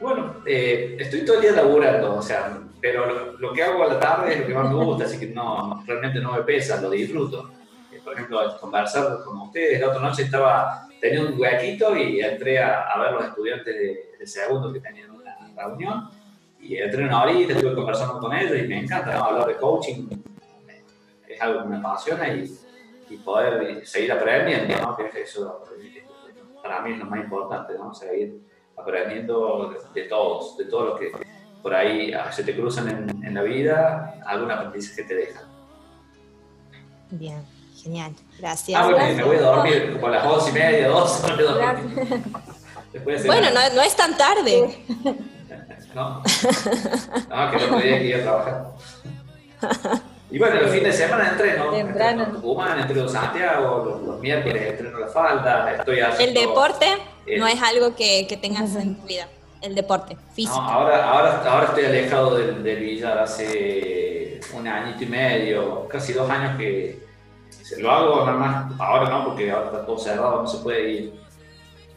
bueno, 0.00 0.42
eh, 0.46 0.96
estoy 0.98 1.24
todo 1.24 1.36
el 1.36 1.42
día 1.42 1.52
laburando, 1.52 2.16
o 2.16 2.22
sea, 2.22 2.58
pero 2.80 3.36
lo, 3.38 3.52
que 3.52 3.62
hago 3.62 3.82
a 3.82 3.94
la 3.94 4.00
tarde 4.00 4.34
es 4.34 4.40
lo 4.40 4.46
que 4.46 4.54
más 4.54 4.68
me 4.68 4.84
gusta, 4.84 5.04
así 5.04 5.18
que 5.18 5.26
no, 5.28 5.82
realmente 5.86 6.20
no 6.20 6.32
me 6.32 6.42
pesa, 6.42 6.80
lo 6.80 6.90
disfruto. 6.90 7.50
Eh, 7.92 8.00
por 8.04 8.14
ejemplo, 8.14 8.38
conversar 8.60 9.24
con 9.24 9.40
ustedes, 9.40 9.80
la 9.80 9.88
otra 9.88 10.00
noche 10.00 10.22
estaba, 10.22 10.88
tenía 11.00 11.22
un 11.22 11.38
huequito 11.38 11.96
y 11.96 12.20
entré 12.20 12.60
a, 12.60 12.96
ver 12.98 13.12
los 13.12 13.24
estudiantes 13.24 13.74
de, 14.18 14.26
segundo 14.26 14.72
que 14.72 14.80
tenían 14.80 15.10
una 15.10 15.34
reunión 15.56 16.10
y 16.60 16.76
entré 16.76 17.04
una 17.04 17.22
horita, 17.22 17.54
estuve 17.54 17.74
conversando 17.74 18.18
con 18.18 18.32
ellos 18.34 18.58
y 18.58 18.68
me 18.68 18.80
encanta 18.80 19.18
hablar 19.18 19.46
de 19.46 19.56
coaching, 19.56 20.08
es 21.26 21.40
algo 21.40 21.62
que 21.62 21.68
me 21.68 21.76
apasiona 21.76 22.28
y, 22.28 22.52
y 23.10 23.16
poder 23.18 23.86
seguir 23.86 24.12
aprendiendo, 24.12 24.76
¿no? 24.80 24.96
que 24.96 25.22
eso 25.22 25.64
para 26.62 26.82
mí 26.82 26.92
es 26.92 26.98
lo 26.98 27.06
más 27.06 27.20
importante, 27.20 27.74
¿no? 27.74 27.94
seguir 27.94 28.40
aprendiendo 28.80 29.74
de, 29.94 30.02
todos, 30.04 30.56
de 30.56 30.64
todo 30.66 30.84
lo 30.84 30.96
que 30.96 31.12
por 31.62 31.74
ahí 31.74 32.12
ah, 32.12 32.30
se 32.30 32.44
te 32.44 32.54
cruzan 32.54 32.88
en, 32.88 33.24
en 33.24 33.34
la 33.34 33.42
vida, 33.42 34.20
algún 34.26 34.50
aprendizaje 34.50 35.02
que 35.02 35.08
te 35.08 35.14
dejan. 35.14 35.44
Bien, 37.10 37.44
genial, 37.76 38.12
gracias. 38.38 38.80
Ah, 38.80 38.88
bueno, 38.88 39.16
me 39.16 39.24
voy 39.24 39.36
a 39.36 39.40
dormir 39.40 39.92
como 39.92 40.06
a 40.06 40.10
las 40.10 40.24
dos 40.24 40.48
y 40.48 40.52
media, 40.52 40.88
dos, 40.88 41.22
bueno, 43.04 43.50
no, 43.50 43.74
no, 43.74 43.82
es 43.82 43.96
tan 43.96 44.16
tarde. 44.16 44.78
no, 45.94 46.22
no, 46.22 47.50
que 47.50 47.56
no 47.58 47.68
podía 47.70 48.02
ir 48.02 48.16
a 48.16 48.22
trabajar. 48.22 48.72
Y 50.30 50.38
bueno, 50.38 50.60
el 50.60 50.68
fin 50.68 50.84
de 50.84 50.92
semana 50.92 51.30
entreno. 51.30 51.70
Temprano. 51.70 52.22
Entreno 52.24 52.40
Tucumán, 52.40 52.80
entreno 52.80 53.08
Santiago, 53.08 53.84
los, 53.84 54.02
los 54.02 54.20
miércoles 54.20 54.62
entreno 54.62 54.98
la 54.98 55.08
falda, 55.08 55.74
estoy 55.74 56.00
haciendo... 56.00 56.40
¿El 56.40 56.48
deporte? 56.48 56.86
no 57.38 57.46
es 57.46 57.62
algo 57.62 57.94
que, 57.94 58.26
que, 58.26 58.36
tengas 58.36 58.74
en 58.76 58.96
tu 58.96 59.06
vida, 59.06 59.28
el 59.60 59.74
deporte 59.74 60.16
físico. 60.34 60.56
ahora, 60.58 61.10
ahora, 61.10 61.42
ahora 61.44 61.66
estoy 61.66 61.84
alejado 61.84 62.36
del, 62.36 62.62
del 62.62 62.80
billar 62.80 63.18
hace 63.18 64.40
un 64.54 64.66
añito 64.66 65.04
y 65.04 65.06
medio, 65.06 65.86
casi 65.88 66.14
dos 66.14 66.28
años 66.30 66.56
que 66.56 66.98
lo 67.78 67.90
hago 67.90 68.24
nada 68.24 68.38
más, 68.38 68.80
ahora 68.80 69.10
no, 69.10 69.26
porque 69.26 69.50
ahora 69.50 69.66
está 69.66 69.84
todo 69.84 69.98
cerrado, 69.98 70.42
no 70.42 70.48
se 70.48 70.58
puede 70.58 70.90
ir. 70.90 71.20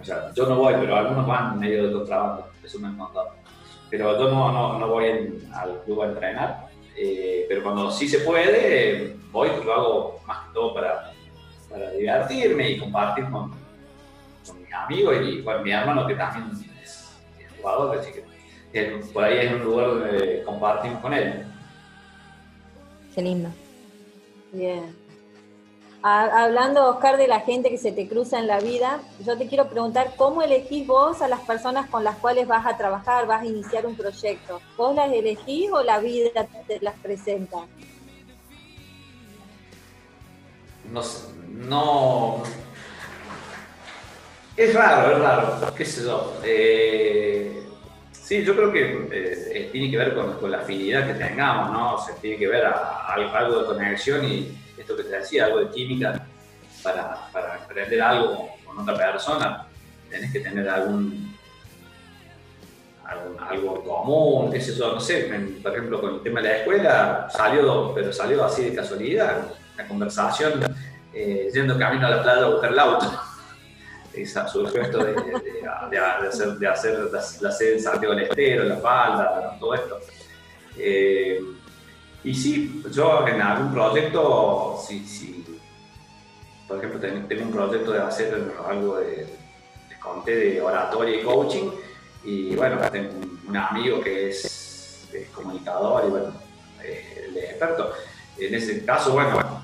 O 0.01 0.03
sea, 0.03 0.31
yo 0.33 0.47
no 0.47 0.55
voy, 0.57 0.73
pero 0.79 0.95
algunos 0.95 1.25
van 1.27 1.53
en 1.53 1.59
medio 1.59 1.87
de 1.87 1.91
los 1.91 2.07
trabajos, 2.07 2.45
eso 2.63 2.79
me 2.79 2.87
han 2.87 2.97
contado. 2.97 3.29
Pero 3.89 4.17
yo 4.17 4.29
no, 4.29 4.51
no, 4.51 4.79
no 4.79 4.87
voy 4.87 5.05
al 5.53 5.81
club 5.85 6.01
a 6.01 6.05
entrenar, 6.07 6.67
eh, 7.03 7.45
pero 7.49 7.63
cuando 7.63 7.89
sí 7.89 8.07
se 8.07 8.19
puede, 8.19 9.15
voy, 9.31 9.49
lo 9.65 9.73
hago 9.73 10.21
más 10.27 10.47
que 10.47 10.53
todo 10.53 10.73
para, 10.75 11.13
para 11.69 11.91
divertirme 11.91 12.71
y 12.71 12.79
compartir 12.79 13.25
con, 13.29 13.51
amigo 14.71 15.11
y 15.13 15.43
con 15.43 15.63
mi 15.63 15.71
hermano 15.71 16.05
que 16.05 16.13
también 16.13 16.51
es, 16.83 17.17
jugador, 17.57 17.97
así 17.97 18.11
que 18.11 19.01
por 19.11 19.23
ahí 19.23 19.47
es 19.47 19.51
un 19.51 19.63
lugar 19.63 19.87
donde 19.87 20.43
compartimos 20.43 21.01
con 21.01 21.13
él. 21.13 21.43
Qué 23.15 23.21
lindo. 23.21 23.49
Bien. 24.53 24.95
Hablando, 26.03 26.89
Oscar, 26.89 27.17
de 27.17 27.27
la 27.27 27.41
gente 27.41 27.69
que 27.69 27.77
se 27.77 27.91
te 27.91 28.07
cruza 28.07 28.39
en 28.39 28.47
la 28.47 28.59
vida, 28.59 29.01
yo 29.23 29.37
te 29.37 29.47
quiero 29.47 29.67
preguntar, 29.67 30.13
¿cómo 30.17 30.41
elegís 30.41 30.87
vos 30.87 31.21
a 31.21 31.27
las 31.27 31.41
personas 31.41 31.89
con 31.91 32.03
las 32.03 32.17
cuales 32.17 32.47
vas 32.47 32.65
a 32.65 32.75
trabajar, 32.75 33.27
vas 33.27 33.43
a 33.43 33.45
iniciar 33.45 33.85
un 33.85 33.95
proyecto? 33.95 34.59
¿Vos 34.77 34.95
las 34.95 35.11
elegís 35.11 35.71
o 35.71 35.83
la 35.83 35.99
vida 35.99 36.47
te 36.67 36.79
las 36.81 36.95
presenta? 36.99 37.57
No, 40.91 41.01
no, 41.47 42.43
es 44.57 44.73
raro, 44.73 45.13
es 45.13 45.19
raro, 45.19 45.73
qué 45.75 45.85
sé 45.85 46.03
yo. 46.03 46.33
Eh, 46.43 47.63
sí, 48.11 48.43
yo 48.43 48.55
creo 48.55 48.71
que 48.71 49.07
eh, 49.11 49.69
tiene 49.71 49.89
que 49.89 49.97
ver 49.97 50.13
con, 50.13 50.51
la 50.51 50.59
afinidad 50.59 51.07
que 51.07 51.13
tengamos, 51.13 51.71
¿no? 51.71 51.95
O 51.95 51.97
sea, 51.97 52.15
tiene 52.15 52.37
que 52.37 52.47
ver 52.47 52.65
a, 52.65 53.13
algo 53.13 53.59
de 53.59 53.65
conexión 53.65 54.25
y 54.25 54.60
esto 54.81 54.95
que 54.95 55.03
te 55.03 55.17
decía, 55.17 55.45
algo 55.45 55.59
de 55.59 55.69
química, 55.69 56.27
para, 56.83 57.27
para 57.31 57.55
aprender 57.55 58.01
algo 58.01 58.49
con 58.65 58.79
otra 58.79 58.95
persona, 58.95 59.67
tenés 60.09 60.31
que 60.31 60.39
tener 60.39 60.67
algún, 60.67 61.35
algo 63.49 63.83
común, 63.83 64.51
qué 64.51 64.59
sé 64.61 64.75
yo, 64.75 64.93
no 64.93 64.99
sé, 64.99 65.29
por 65.61 65.71
ejemplo, 65.71 66.01
con 66.01 66.15
el 66.15 66.21
tema 66.21 66.41
de 66.41 66.49
la 66.49 66.57
escuela, 66.57 67.27
salió, 67.29 67.93
pero 67.93 68.11
salió 68.13 68.43
así 68.45 68.65
de 68.65 68.75
casualidad, 68.75 69.47
una 69.75 69.87
conversación 69.87 70.61
eh, 71.13 71.49
yendo 71.53 71.77
camino 71.77 72.07
a 72.07 72.09
la 72.09 72.23
playa 72.23 72.45
a 72.45 72.49
buscar 72.49 72.71
el 72.71 72.79
auto. 72.79 73.11
Esa, 74.13 74.47
surgió 74.47 74.81
esto 74.81 75.05
de, 75.05 75.15
hacer, 76.27 76.49
de 76.53 76.67
hacer 76.67 76.99
la, 77.39 77.51
sede 77.51 77.73
en 77.73 77.81
Santiago 77.81 78.13
del 78.13 78.25
Estero, 78.25 78.63
la 78.65 78.77
falda, 78.77 79.57
todo 79.59 79.73
esto. 79.73 79.99
Eh, 80.77 81.39
y 82.23 82.33
sí, 82.33 82.83
yo 82.91 83.27
en 83.27 83.41
algún 83.41 83.73
proyecto, 83.73 84.79
sí, 84.87 85.05
sí, 85.07 85.43
por 86.67 86.77
ejemplo, 86.77 86.99
tengo 86.99 87.43
un 87.43 87.51
proyecto 87.51 87.91
de 87.91 87.99
hacer 87.99 88.53
algo 88.67 88.97
de, 88.97 89.27
conté, 89.99 90.35
de 90.35 90.61
oratoria 90.61 91.19
y 91.19 91.23
coaching, 91.23 91.69
y 92.23 92.55
bueno, 92.55 92.77
tengo 92.91 93.09
un 93.47 93.57
amigo 93.57 94.01
que 94.01 94.29
es, 94.29 95.07
comunicador 95.33 96.05
y 96.07 96.09
bueno, 96.09 96.33
eh, 96.83 97.47
experto. 97.49 97.91
En 98.37 98.55
ese 98.55 98.85
caso, 98.85 99.11
bueno, 99.13 99.61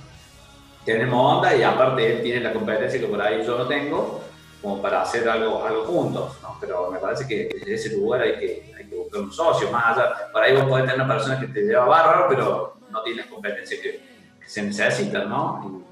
tenemos 0.83 1.37
onda 1.37 1.55
y 1.55 1.63
aparte 1.63 2.17
él 2.17 2.21
tiene 2.21 2.41
la 2.41 2.53
competencia 2.53 2.99
que 2.99 3.07
por 3.07 3.21
ahí 3.21 3.45
yo 3.45 3.57
no 3.57 3.67
tengo, 3.67 4.21
como 4.61 4.81
para 4.81 5.01
hacer 5.01 5.27
algo, 5.29 5.63
algo 5.63 5.85
juntos, 5.85 6.37
¿no? 6.41 6.57
Pero 6.59 6.91
me 6.91 6.99
parece 6.99 7.27
que 7.27 7.49
en 7.49 7.73
ese 7.73 7.95
lugar 7.95 8.21
hay 8.21 8.39
que, 8.39 8.73
buscar 9.07 9.21
un 9.21 9.31
socio, 9.31 9.71
más 9.71 9.97
allá, 9.97 10.31
por 10.31 10.43
ahí 10.43 10.55
vos 10.55 10.65
podés 10.65 10.85
tener 10.85 11.01
una 11.01 11.13
persona 11.13 11.39
que 11.39 11.47
te 11.47 11.61
lleva 11.61 11.85
bárbaro, 11.85 12.27
pero 12.29 12.77
no 12.89 13.03
tiene 13.03 13.23
la 13.23 13.29
competencia 13.29 13.81
que, 13.81 14.17
se 14.45 14.61
necesitan, 14.61 15.27
¿no? 15.27 15.83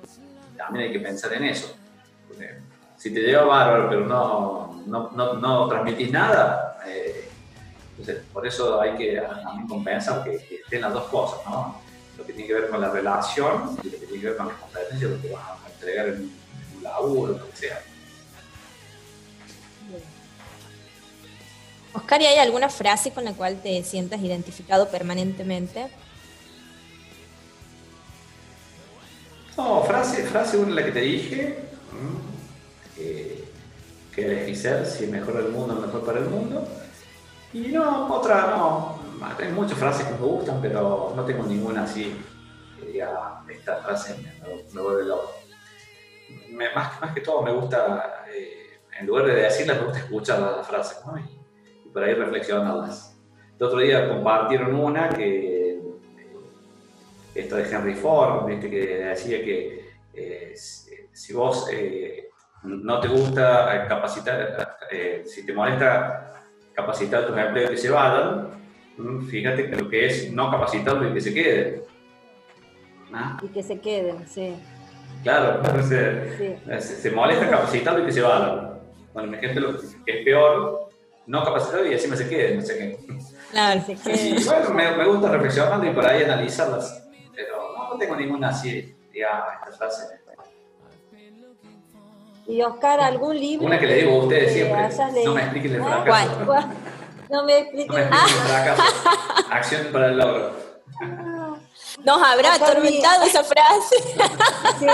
Y 0.53 0.57
también 0.57 0.85
hay 0.85 0.93
que 0.93 1.01
pensar 1.01 1.33
en 1.33 1.43
eso. 1.43 1.75
Si 2.95 3.13
te 3.13 3.19
lleva 3.19 3.43
bárbaro, 3.43 3.89
pero 3.89 4.05
no, 4.05 4.81
no, 4.85 5.11
no, 5.11 5.33
no 5.33 5.67
transmitís 5.67 6.09
nada, 6.09 6.79
eh, 6.87 7.29
entonces, 7.89 8.23
por 8.31 8.47
eso 8.47 8.79
hay 8.79 8.95
que 8.95 9.21
también 9.43 9.67
compensar 9.67 10.23
que, 10.23 10.37
que, 10.37 10.55
estén 10.55 10.81
las 10.81 10.93
dos 10.93 11.03
cosas, 11.05 11.39
¿no? 11.45 11.81
Lo 12.17 12.25
que 12.25 12.31
tiene 12.31 12.47
que 12.47 12.53
ver 12.53 12.69
con 12.69 12.79
la 12.79 12.89
relación 12.89 13.77
y 13.83 13.89
lo 13.89 13.99
que 13.99 14.05
tiene 14.05 14.21
que 14.21 14.27
ver 14.29 14.37
con 14.37 14.47
las 14.47 14.55
competencias, 14.55 15.11
lo 15.11 15.21
que 15.21 15.31
vas 15.33 15.43
a 15.43 15.69
entregar 15.73 16.07
en 16.07 16.31
un 16.77 16.83
laburo, 16.83 17.33
lo 17.33 17.49
que 17.49 17.57
sea. 17.57 17.81
Oscar, 21.95 22.21
¿y 22.21 22.25
hay 22.25 22.39
alguna 22.39 22.67
frase 22.67 23.11
con 23.11 23.23
la 23.23 23.33
cual 23.33 23.61
te 23.61 23.81
sientas 23.83 24.19
identificado 24.21 24.89
permanentemente? 24.89 25.87
No, 29.55 29.81
frase, 29.83 30.23
frase 30.23 30.57
una 30.57 30.75
la 30.75 30.83
que 30.83 30.91
te 30.91 30.99
dije, 30.99 31.57
que, 32.95 33.45
que 34.13 34.25
elegí 34.25 34.55
ser, 34.55 34.85
si 34.85 35.05
es 35.05 35.09
mejor 35.09 35.37
el 35.37 35.49
mundo, 35.49 35.75
mejor 35.75 36.05
para 36.05 36.19
el 36.19 36.25
mundo. 36.25 36.67
Y 37.53 37.69
no, 37.69 38.13
otra 38.13 38.47
no, 38.47 38.99
hay 39.39 39.51
muchas 39.53 39.77
frases 39.77 40.05
que 40.05 40.11
me 40.11 40.17
gustan, 40.17 40.61
pero 40.61 41.13
no 41.15 41.23
tengo 41.23 41.43
ninguna 41.43 41.83
así 41.83 42.13
que 42.77 42.87
diga, 42.87 43.41
esta 43.49 43.77
frase 43.77 44.17
me, 44.73 44.81
vuelve 44.81 45.05
loco. 45.05 45.33
más, 46.51 47.01
más, 47.01 47.13
que 47.13 47.21
todo 47.21 47.41
me 47.41 47.53
gusta, 47.53 48.25
eh, 48.27 48.81
en 48.99 49.05
lugar 49.05 49.27
de 49.27 49.35
decirlas, 49.35 49.77
me 49.77 49.85
gusta 49.85 49.99
escuchar 49.99 50.39
las 50.39 50.67
frases, 50.67 50.97
¿no? 51.05 51.34
Por 51.95 52.03
ahí 52.03 52.13
reflexionarlas. 52.13 53.17
El 53.57 53.65
otro 53.65 53.79
día 53.79 54.09
compartieron 54.09 54.75
una 54.75 55.07
que, 55.07 55.75
eh, 55.75 55.81
esto 57.33 57.55
de 57.55 57.63
Henry 57.63 57.93
Ford, 57.93 58.49
que 58.59 58.67
decía 58.69 59.41
que 59.41 59.85
eh, 60.13 60.53
si 60.55 61.33
vos 61.33 61.69
eh, 61.71 62.27
no 62.63 62.99
te 62.99 63.07
gusta 63.07 63.87
capacitar, 63.87 64.77
si 65.23 65.45
te 65.45 65.53
molesta 65.53 66.33
capacitar 66.73 67.23
a 67.23 67.27
tus 67.27 67.37
empleados 67.37 67.71
que 67.71 67.77
se 67.77 67.89
vayan, 67.89 68.49
fíjate 69.29 69.69
que 69.69 69.75
lo 69.77 69.87
que 69.87 70.07
es 70.07 70.33
no 70.33 70.51
capacitarlos 70.51 71.11
y 71.11 71.13
que 71.13 71.21
se 71.21 71.33
queden. 71.33 71.81
¿Ah? 73.13 73.37
Y 73.41 73.47
que 73.47 73.63
se 73.63 73.79
queden, 73.79 74.27
sí. 74.27 74.53
Claro, 75.23 75.63
se, 75.81 76.81
se, 76.81 77.11
molesta 77.11 77.49
capacitarlos 77.49 78.03
y 78.03 78.05
que 78.07 78.11
se 78.11 78.21
vayan. 78.21 78.81
Bueno, 79.13 79.29
imagínate 79.29 79.61
lo 79.61 79.79
que 80.05 80.19
es 80.19 80.25
peor 80.25 80.85
no 81.27 81.43
capacitado 81.43 81.85
y 81.85 81.93
encima 81.93 82.15
se 82.15 82.29
quede, 82.29 82.55
no 82.55 82.61
sé 82.61 82.77
qué. 82.77 82.99
Claro, 83.51 83.81
se 83.85 83.95
quede. 83.95 84.35
bueno, 84.45 84.69
me, 84.71 84.97
me, 84.97 85.05
gusta 85.05 85.29
reflexionar 85.29 85.85
y 85.85 85.89
por 85.91 86.05
ahí 86.05 86.23
analizarlas, 86.23 87.03
pero 87.33 87.73
no, 87.75 87.97
tengo 87.97 88.15
ninguna 88.15 88.49
así, 88.49 88.95
digamos, 89.11 89.45
esta 89.63 89.77
frase. 89.77 90.25
Y 92.47 92.61
Oscar, 92.61 92.99
¿algún 92.99 93.39
libro? 93.39 93.65
Una 93.65 93.79
que 93.79 93.87
le 93.87 93.95
digo 93.95 94.21
a 94.21 94.23
ustedes 94.23 94.53
siempre, 94.53 94.89
no 95.25 95.33
me 95.33 95.41
expliquen 95.41 95.75
el 95.75 95.81
ah, 95.81 96.03
fracaso. 96.03 96.45
¿Cuál? 96.45 96.65
No 97.31 97.43
me 97.43 97.57
expliquen, 97.57 97.87
no 97.87 97.95
me 97.95 98.03
expliquen 98.03 98.41
el 98.41 98.47
fracaso. 98.47 98.83
Acción 99.51 99.87
para 99.91 100.07
el 100.07 100.17
logro. 100.17 100.51
Nos 102.03 102.21
habrá 102.21 102.53
atormentado 102.53 103.23
esa 103.23 103.43
frase. 103.43 103.95
Sí, 104.79 104.87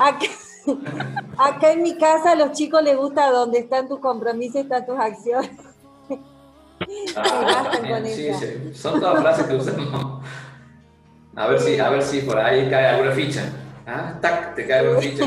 acá, 0.00 0.26
acá 1.38 1.70
en 1.70 1.82
mi 1.82 1.96
casa 1.96 2.32
a 2.32 2.34
los 2.34 2.52
chicos 2.52 2.82
les 2.82 2.96
gusta 2.96 3.30
donde 3.30 3.60
están 3.60 3.86
tus 3.86 4.00
compromisos, 4.00 4.62
están 4.62 4.84
tus 4.84 4.98
acciones. 4.98 5.50
Ah, 7.16 7.72
sí, 8.04 8.32
sí. 8.34 8.74
Son 8.74 9.00
todas 9.00 9.20
frases 9.20 9.46
que 9.46 9.56
usamos. 9.56 10.22
A 11.34 11.46
ver 11.48 11.60
si, 11.60 11.78
a 11.78 11.88
ver 11.88 12.02
si 12.02 12.20
por 12.20 12.38
ahí 12.38 12.68
cae 12.68 12.86
alguna 12.86 13.12
ficha. 13.12 13.52
¿Ah? 13.86 14.18
Tac, 14.20 14.54
te 14.54 14.66
cae 14.66 14.80
alguna 14.80 15.00
ficha. 15.00 15.24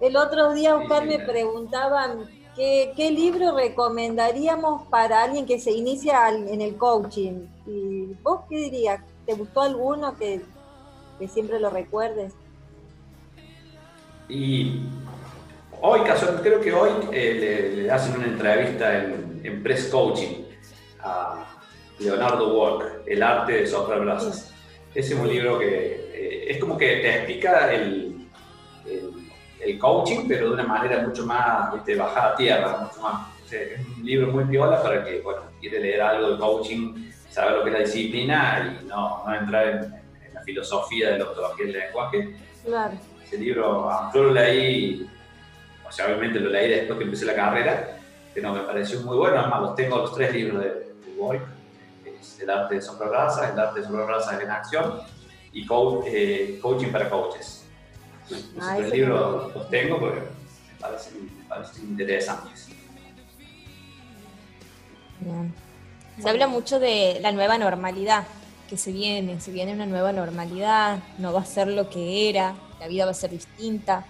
El 0.00 0.16
otro 0.16 0.52
día, 0.52 0.76
Oscar, 0.76 1.06
me 1.06 1.18
preguntaban 1.18 2.28
¿qué, 2.54 2.92
qué 2.96 3.10
libro 3.10 3.56
recomendaríamos 3.56 4.86
para 4.88 5.22
alguien 5.22 5.46
que 5.46 5.58
se 5.58 5.72
inicia 5.72 6.28
en 6.28 6.60
el 6.60 6.76
coaching. 6.76 7.46
¿Y 7.66 8.14
vos 8.22 8.42
qué 8.48 8.56
dirías? 8.56 9.00
¿Te 9.26 9.34
gustó 9.34 9.62
alguno 9.62 10.16
que, 10.16 10.42
que 11.18 11.28
siempre 11.28 11.58
lo 11.60 11.70
recuerdes? 11.70 12.32
Y 14.28 14.80
Hoy, 15.86 16.00
creo 16.42 16.62
que 16.62 16.72
hoy 16.72 16.92
eh, 17.12 17.74
le, 17.76 17.90
hacen 17.90 18.16
una 18.16 18.24
entrevista 18.24 19.04
en, 19.04 19.62
Press 19.62 19.88
Coaching 19.88 20.44
a 21.00 21.44
Leonardo 21.98 22.58
Walk, 22.58 23.02
El 23.06 23.22
arte 23.22 23.52
de 23.52 23.66
soplar 23.66 24.00
brasas. 24.00 24.50
Ese 24.94 25.12
es 25.12 25.20
un 25.20 25.28
libro 25.28 25.58
que 25.58 25.66
eh, 25.66 26.46
es 26.48 26.58
como 26.58 26.78
que 26.78 26.86
te 26.86 27.16
explica 27.16 27.70
el, 27.70 28.30
el, 29.60 29.78
coaching, 29.78 30.26
pero 30.26 30.48
de 30.48 30.54
una 30.54 30.62
manera 30.64 31.02
mucho 31.02 31.26
más 31.26 31.84
de 31.84 31.96
bajada 31.96 32.32
a 32.32 32.36
tierra, 32.36 32.78
mucho 32.78 33.02
más. 33.02 33.28
es 33.52 33.86
un 33.98 34.06
libro 34.06 34.28
muy 34.28 34.44
piola 34.46 34.82
para 34.82 35.04
que, 35.04 35.20
bueno, 35.20 35.42
quiere 35.60 35.80
leer 35.80 36.00
algo 36.00 36.30
de 36.30 36.38
coaching, 36.38 37.10
saber 37.28 37.58
lo 37.58 37.62
que 37.62 37.68
es 37.68 37.74
la 37.74 37.80
disciplina 37.80 38.78
y 38.80 38.86
no, 38.86 39.22
no 39.26 39.34
entrar 39.34 39.68
en, 39.68 40.32
la 40.32 40.40
filosofía 40.44 41.10
de 41.10 41.18
la 41.18 41.28
ontología 41.28 41.66
del 41.66 41.74
lenguaje. 41.74 42.36
Claro. 42.64 42.94
Ese 43.22 43.36
libro, 43.36 43.90
ah, 43.90 44.10
yo 44.14 44.22
lo 44.24 44.30
leí 44.30 45.10
o 45.86 45.92
sea, 45.92 46.06
obviamente 46.06 46.40
lo 46.40 46.50
leí 46.50 46.70
después 46.70 46.98
que 46.98 47.04
empecé 47.04 47.24
la 47.24 47.34
carrera, 47.34 47.98
pero 48.32 48.52
me 48.52 48.60
pareció 48.60 49.00
muy 49.00 49.16
bueno. 49.16 49.38
Además, 49.38 49.60
los 49.62 49.74
tengo 49.74 49.98
los 49.98 50.14
tres 50.14 50.32
libros 50.32 50.62
de, 50.62 50.68
de 50.70 51.40
Es 52.18 52.40
el 52.40 52.50
arte 52.50 52.76
de 52.76 52.82
sombra 52.82 53.08
raza, 53.08 53.52
el 53.52 53.58
arte 53.58 53.80
de 53.80 53.86
sombra 53.86 54.06
raza 54.06 54.40
en 54.42 54.50
acción 54.50 55.00
y 55.52 55.66
eh, 56.06 56.58
coaching 56.60 56.90
para 56.90 57.08
coaches. 57.08 57.64
Los 58.28 58.76
tres 58.76 58.90
libros 58.90 59.54
los 59.54 59.70
tengo 59.70 60.00
porque 60.00 60.20
me 60.20 60.78
parecen, 60.78 61.30
me 61.84 61.90
interesantes. 61.90 62.68
Se 66.20 66.28
habla 66.28 66.46
mucho 66.46 66.78
de 66.80 67.18
la 67.20 67.32
nueva 67.32 67.58
normalidad 67.58 68.24
que 68.68 68.76
se 68.76 68.92
viene, 68.92 69.40
se 69.40 69.52
viene 69.52 69.72
una 69.72 69.86
nueva 69.86 70.12
normalidad, 70.12 70.98
no 71.18 71.32
va 71.32 71.40
a 71.40 71.44
ser 71.44 71.68
lo 71.68 71.88
que 71.90 72.28
era, 72.28 72.54
la 72.80 72.88
vida 72.88 73.04
va 73.04 73.10
a 73.10 73.14
ser 73.14 73.30
distinta. 73.30 74.06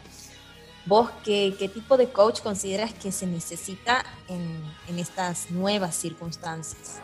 ¿Vos 0.87 1.11
qué, 1.25 1.55
qué 1.59 1.69
tipo 1.69 1.97
de 1.97 2.09
coach 2.09 2.43
consideras 2.43 2.93
que 2.93 3.11
se 3.11 3.27
necesita 3.27 4.05
en, 4.29 4.63
en 4.89 4.99
estas 4.99 5.51
nuevas 5.51 5.95
circunstancias? 5.95 7.01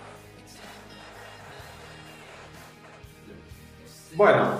Bueno, 4.15 4.59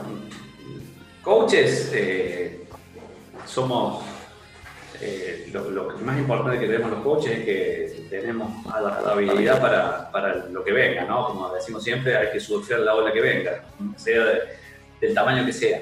coaches 1.23 1.91
eh, 1.93 2.65
somos, 3.45 4.05
eh, 5.03 5.51
lo, 5.53 5.99
más 5.99 6.19
importante 6.19 6.59
que 6.59 6.67
tenemos 6.67 6.91
los 6.91 7.01
coaches 7.03 7.41
es 7.41 7.45
que 7.45 8.07
tenemos 8.09 8.65
la, 8.67 9.13
habilidad 9.13 9.61
para, 9.61 10.11
para, 10.11 10.47
lo 10.47 10.65
que 10.65 10.73
venga, 10.73 11.05
¿no? 11.05 11.27
Como 11.27 11.53
decimos 11.53 11.85
siempre, 11.85 12.17
hay 12.17 12.33
que 12.33 12.41
surfear 12.41 12.81
la 12.81 12.95
ola 12.95 13.13
que 13.13 13.21
venga, 13.21 13.65
sea 13.97 14.25
del 14.99 15.15
tamaño 15.15 15.45
que 15.45 15.53
sea. 15.53 15.81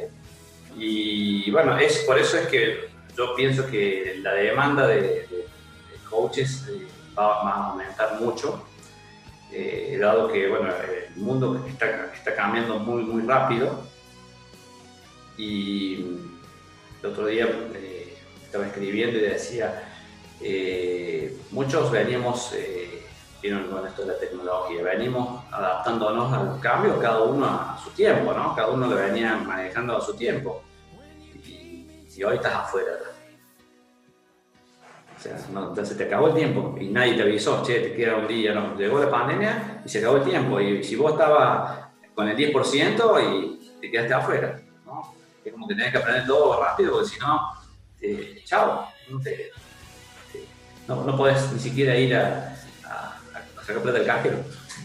Y 0.77 1.51
bueno, 1.53 1.79
es, 1.79 1.99
por 1.99 2.19
eso 2.19 2.37
es 2.37 2.47
que 2.49 2.88
yo 3.19 3.35
pienso 3.35 3.67
que 3.67 4.21
la 4.23 4.33
demanda 4.35 4.87
de, 4.87 5.27
coaches 6.09 6.67
eh, 6.69 6.87
va, 7.19 7.43
a 7.43 7.71
aumentar 7.71 8.21
mucho, 8.21 8.65
eh, 9.53 9.99
dado 10.01 10.29
que 10.29 10.49
bueno, 10.49 10.69
el 10.69 11.21
mundo 11.21 11.67
está, 11.67 12.13
cambiando 12.37 12.79
muy, 12.79 13.03
muy 13.03 13.23
rápido 13.23 13.83
Y 15.37 15.95
el 17.03 17.07
otro 17.11 17.27
día 17.27 17.47
eh, 17.75 18.17
estaba 18.45 18.67
escribiendo 18.67 19.19
y 19.19 19.23
decía, 19.23 19.85
muchos 21.51 21.91
veníamos, 21.91 22.53
eh, 22.55 23.05
con 23.43 23.87
esto 23.87 24.03
de 24.03 24.13
la 24.13 24.19
tecnología, 24.19 24.83
venimos 24.83 25.45
adaptándonos 25.51 26.33
a 26.33 26.43
los 26.45 26.61
cambios, 26.61 26.99
cada 26.99 27.23
uno 27.23 27.47
a 27.47 27.81
su 27.83 27.91
tiempo, 27.91 28.33
¿no? 28.33 28.55
Cada 28.55 28.69
uno 28.69 28.87
lo 28.87 28.97
venía 28.97 29.37
manejando 29.37 29.97
a 29.97 30.01
su 30.01 30.15
tiempo. 30.17 30.63
Y, 32.19 32.25
hoy 32.25 32.37
estás 32.37 32.55
afuera. 32.55 32.93
O 35.17 35.21
sea, 35.21 35.37
no, 35.53 35.75
se 35.85 35.95
te 35.95 36.05
acabó 36.05 36.29
el 36.29 36.35
tiempo 36.35 36.77
y 36.81 36.89
nadie 36.89 37.15
te 37.15 37.23
avisó, 37.23 37.63
che, 37.65 37.81
te 37.81 37.95
queda 37.95 38.17
un 38.17 38.29
día, 38.29 38.55
no, 38.55 38.77
llegó 38.77 39.01
la 39.01 39.11
pandemia 39.11 39.83
y 39.85 39.89
se 39.89 39.99
acabó 39.99 40.17
el 40.17 40.25
tiempo. 40.25 40.61
Y 40.61 40.83
si 40.83 40.97
vos 40.97 41.13
estabas 41.13 41.89
con 42.15 42.29
el 42.29 42.37
10% 42.37 43.23
y 43.23 43.81
te 43.81 43.91
quedaste 43.91 44.15
afuera, 44.15 44.61
¿no? 44.85 45.15
Es 45.45 45.53
como 45.53 45.67
que 45.69 45.75
tenés 45.75 45.93
que 45.93 45.99
aprender 45.99 46.27
todo 46.27 46.63
rápido 46.63 46.93
porque 46.93 47.09
si 47.09 47.19
no, 47.21 47.53
eh, 48.01 48.43
chao, 48.45 48.89
no, 50.89 51.05
no, 51.05 51.17
podés 51.17 51.53
ni 51.53 51.59
siquiera 51.59 51.97
ir 51.97 52.17
a, 52.17 52.57
a, 52.85 53.21
sacar 53.63 53.83
plata 53.83 53.99
del 53.99 54.07
cajero. 54.07 54.39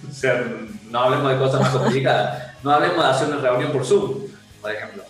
O 0.07 0.13
sea, 0.13 0.45
no 0.89 0.99
hablemos 0.99 1.31
de 1.31 1.37
cosas 1.37 1.61
más 1.61 1.69
complicadas, 1.71 2.63
no 2.63 2.71
hablemos 2.71 2.97
de 2.97 3.09
hacer 3.09 3.27
una 3.27 3.37
reunión 3.37 3.71
por 3.71 3.85
Zoom, 3.85 4.27
por 4.61 4.71
ejemplo. 4.71 5.03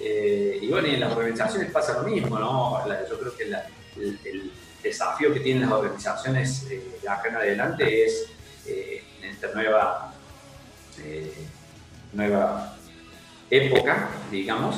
Eh, 0.00 0.58
y 0.62 0.68
bueno, 0.68 0.86
y 0.88 0.94
en 0.94 1.00
las 1.00 1.12
organizaciones 1.12 1.70
pasa 1.72 2.00
lo 2.00 2.08
mismo, 2.08 2.38
¿no? 2.38 2.84
yo 3.08 3.18
creo 3.18 3.36
que 3.36 3.44
el, 3.44 4.52
desafío 4.82 5.34
que 5.34 5.40
tienen 5.40 5.62
las 5.62 5.72
organizaciones 5.72 6.68
eh, 6.70 6.80
de 7.02 7.08
acá 7.08 7.28
en 7.30 7.36
adelante 7.36 8.04
es 8.04 8.30
eh, 8.64 9.02
en 9.20 9.30
esta 9.30 9.52
nueva, 9.52 10.14
nueva 12.12 12.76
época, 13.50 14.08
digamos, 14.30 14.76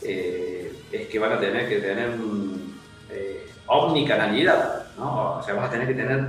es 0.00 1.08
que 1.08 1.18
van 1.18 1.32
a 1.32 1.40
tener 1.40 1.68
que 1.68 1.76
tener 1.76 2.12
omnicanalidad, 3.66 4.86
¿no? 4.96 5.38
O 5.38 5.42
sea, 5.42 5.54
vas 5.54 5.68
a 5.68 5.72
tener 5.72 5.88
que 5.88 5.94
tener 5.94 6.26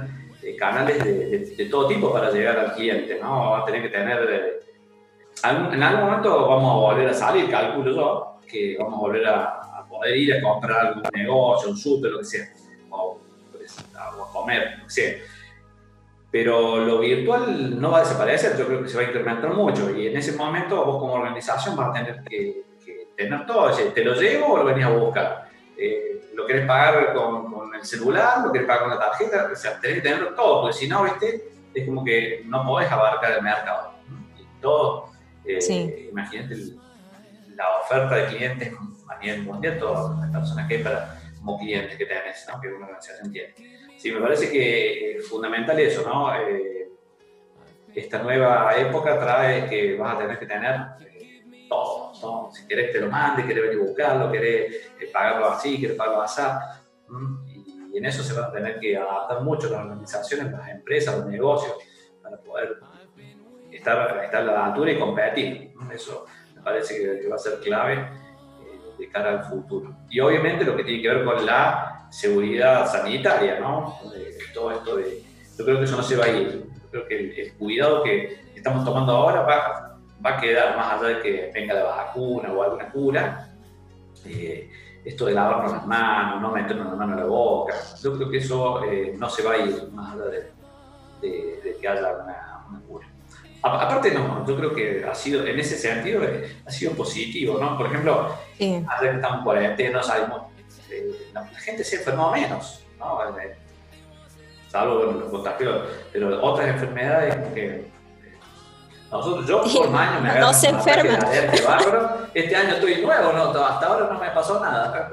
canales 0.59 1.03
de, 1.57 1.67
todo 1.71 1.87
tipo 1.87 2.11
para 2.11 2.31
llegar 2.31 2.59
al 2.59 2.75
cliente, 2.75 3.17
¿no? 3.21 3.51
Vas 3.51 3.63
a 3.63 3.65
tener 3.65 3.81
que 3.81 3.89
tener 3.89 4.64
en 5.43 5.83
algún 5.83 6.05
momento 6.05 6.47
vamos 6.47 6.71
a 6.71 6.75
volver 6.75 7.09
a 7.09 7.13
salir, 7.13 7.49
calculo 7.49 7.91
yo, 7.93 8.39
que 8.47 8.77
vamos 8.79 8.95
a 8.95 9.01
volver 9.01 9.27
a, 9.27 9.61
poder 9.89 10.17
ir 10.17 10.33
a 10.33 10.41
comprar 10.41 10.87
algún 10.87 11.03
negocio, 11.13 11.69
un 11.69 11.77
súper, 11.77 12.11
lo 12.11 12.19
que 12.19 12.25
sea, 12.25 12.47
o, 12.89 13.19
pues, 13.51 13.77
a 13.95 14.11
comer, 14.33 14.77
lo 14.79 14.85
que 14.85 14.89
sea. 14.89 15.13
Pero 16.31 16.77
lo 16.77 16.99
virtual 16.99 17.79
no 17.79 17.91
va 17.91 17.99
a 17.99 18.01
desaparecer, 18.01 18.57
yo 18.57 18.65
creo 18.65 18.83
que 18.83 18.89
se 18.89 18.97
va 18.97 19.03
a 19.03 19.05
incrementar 19.05 19.53
mucho 19.53 19.95
y 19.95 20.07
en 20.07 20.17
ese 20.17 20.35
momento 20.35 20.83
vos 20.83 20.99
como 20.99 21.13
organización 21.13 21.77
vas 21.77 21.89
a 21.89 21.93
tener 21.93 22.23
que, 22.23 22.63
tener 23.15 23.45
todo, 23.45 23.71
¿te 23.71 24.03
lo 24.03 24.15
llevo 24.15 24.53
o 24.53 24.57
lo 24.57 24.65
venís 24.65 24.83
a 24.83 24.89
buscar? 24.89 25.47
Eh, 25.77 26.29
¿Lo 26.33 26.45
querés 26.45 26.67
pagar 26.67 27.13
con, 27.13 27.73
el 27.73 27.85
celular? 27.85 28.45
¿Lo 28.45 28.51
querés 28.51 28.67
pagar 28.67 28.83
con 28.83 28.91
la 28.91 28.99
tarjeta? 28.99 29.49
O 29.51 29.55
sea, 29.55 29.79
tenés 29.79 29.97
que 29.97 30.09
tenerlo 30.09 30.33
todo, 30.33 30.61
porque 30.61 30.75
si 30.75 30.87
no, 30.87 31.03
¿viste? 31.03 31.49
Es 31.73 31.85
como 31.85 32.03
que 32.03 32.43
no 32.45 32.65
podés 32.65 32.91
abarcar 32.91 33.31
el 33.33 33.41
mercado. 33.41 33.93
Todo 34.61 35.14
eh, 35.47 36.09
imagínate 36.11 36.55
la 37.55 37.79
oferta 37.81 38.15
de 38.15 38.25
clientes 38.27 38.73
a 39.07 39.19
nivel 39.19 39.43
mundial, 39.43 39.79
todas 39.79 40.17
las 40.19 40.31
personas 40.31 40.67
que 40.67 40.77
hay 40.77 40.83
para, 40.83 41.21
como 41.37 41.59
clientes 41.59 41.97
que 41.97 42.05
tenés, 42.05 42.45
¿no? 42.51 42.59
que 42.59 42.67
una 42.69 42.85
organización 42.85 43.31
tiene. 43.31 43.53
Sí, 43.97 44.11
me 44.11 44.19
parece 44.19 44.51
que 44.51 45.17
es 45.17 45.27
fundamental 45.27 45.79
eso, 45.79 46.03
¿no? 46.03 46.35
Eh, 46.35 46.89
esta 47.95 48.21
nueva 48.21 48.75
época 48.77 49.17
trae 49.19 49.69
que 49.69 49.95
vas 49.95 50.15
a 50.15 50.19
tener 50.19 50.37
que 50.37 50.45
tener 50.45 50.75
eh, 51.01 51.67
todo, 51.69 52.51
Si 52.51 52.67
querés 52.67 52.91
te 52.91 52.99
lo 52.99 53.09
mande, 53.09 53.45
querés 53.45 53.63
venir 53.63 53.79
a 53.79 53.83
buscarlo, 53.85 54.31
querés 54.31 54.91
pagarlo 55.13 55.47
así, 55.47 55.79
querés 55.79 55.95
pagarlo 55.95 56.21
así. 56.21 56.41
Y, 57.93 57.97
en 57.97 58.05
eso 58.05 58.21
se 58.23 58.33
van 58.33 58.49
a 58.49 58.51
tener 58.51 58.77
que 58.77 58.97
adaptar 58.97 59.41
mucho 59.41 59.69
las 59.69 59.85
organizaciones, 59.85 60.51
las 60.51 60.69
empresas, 60.69 61.17
los 61.17 61.27
negocios, 61.27 61.73
para 62.21 62.37
poder 62.41 62.77
estar, 63.85 64.23
estar 64.23 64.41
a 64.41 64.45
la 64.45 64.65
altura 64.65 64.91
y 64.91 64.99
competir. 64.99 65.73
Eso 65.93 66.25
me 66.55 66.61
parece 66.61 67.21
que, 67.21 67.27
va 67.27 67.35
a 67.35 67.39
ser 67.39 67.59
clave 67.59 67.93
eh, 67.93 68.79
de 68.97 69.09
cara 69.09 69.31
al 69.31 69.43
futuro. 69.43 69.95
Y 70.09 70.19
obviamente 70.19 70.65
lo 70.65 70.75
que 70.75 70.83
tiene 70.83 71.01
que 71.01 71.09
ver 71.09 71.23
con 71.23 71.45
la 71.45 72.07
seguridad 72.09 72.89
sanitaria, 72.91 73.59
¿no? 73.59 73.99
todo 74.53 74.71
esto 74.71 74.95
de, 74.95 75.21
yo 75.57 75.65
creo 75.65 75.77
que 75.77 75.83
eso 75.83 75.97
no 75.97 76.03
se 76.03 76.15
va 76.15 76.25
a 76.25 76.29
ir. 76.29 76.65
Yo 76.83 76.89
creo 76.89 77.07
que 77.07 77.41
el, 77.41 77.53
cuidado 77.53 78.03
que 78.03 78.39
estamos 78.55 78.83
tomando 78.83 79.13
ahora 79.13 79.41
va, 79.41 79.97
va, 80.25 80.37
a 80.37 80.41
quedar 80.41 80.75
más 80.77 80.93
allá 80.93 81.17
de 81.17 81.21
que 81.21 81.51
venga 81.53 81.73
la 81.73 81.83
vacuna 81.83 82.51
o 82.51 82.63
alguna 82.63 82.89
cura. 82.89 83.49
Eh, 84.25 84.69
esto 85.03 85.27
de 85.27 85.33
lavarnos 85.33 85.71
las 85.71 85.85
manos, 85.85 86.41
no 86.41 86.51
meternos 86.51 86.87
la 86.87 86.95
mano 86.95 87.13
en 87.13 87.19
la 87.19 87.25
boca, 87.25 87.75
yo 88.01 88.15
creo 88.15 88.27
que 88.27 88.37
eso 88.37 88.83
eh, 88.85 89.13
no 89.15 89.29
se 89.29 89.43
va 89.43 89.51
a 89.51 89.57
ir 89.57 89.87
más 89.91 90.15
allá 90.15 90.25
de, 90.25 90.51
de 91.21 91.77
que 91.79 91.87
haya 91.87 92.11
una, 92.23 92.65
una 92.69 92.79
cura. 92.87 93.07
Aparte, 93.65 94.11
no, 94.11 94.45
yo 94.45 94.55
creo 94.57 94.75
que 94.75 95.03
ha 95.03 95.15
sido, 95.15 95.43
en 95.43 95.57
ese 95.59 95.75
sentido, 95.75 96.23
eh, 96.23 96.57
ha 96.67 96.69
sido 96.69 96.91
positivo, 96.91 97.57
¿no? 97.59 97.75
Por 97.75 97.87
ejemplo, 97.87 98.35
sí. 98.59 98.85
que 98.99 99.09
estamos 99.09 99.39
en 99.39 99.43
cuarentena, 99.43 100.03
sabemos, 100.03 100.43
eh, 100.91 101.29
la, 101.33 101.43
gente 101.45 101.83
se 101.83 101.95
enfermó 101.95 102.31
menos, 102.31 102.85
¿no? 102.99 103.39
Eh, 103.39 103.57
salvo 104.69 105.05
los 105.05 105.31
contagios, 105.31 105.81
pero 106.13 106.43
otras 106.45 106.67
enfermedades 106.69 107.35
que 107.55 107.87
nosotros, 109.11 109.47
yo 109.47 109.63
por 109.63 109.87
un 109.87 109.95
año 109.95 110.21
me 110.21 110.39
no 110.39 110.53
se 110.53 110.69
enferma. 110.69 111.17
Este 112.35 112.55
año 112.55 112.75
estoy 112.75 113.01
nuevo, 113.01 113.31
¿no? 113.31 113.49
hasta 113.49 113.87
ahora 113.87 114.09
no 114.13 114.19
me 114.19 114.29
pasó 114.29 114.59
nada. 114.59 115.09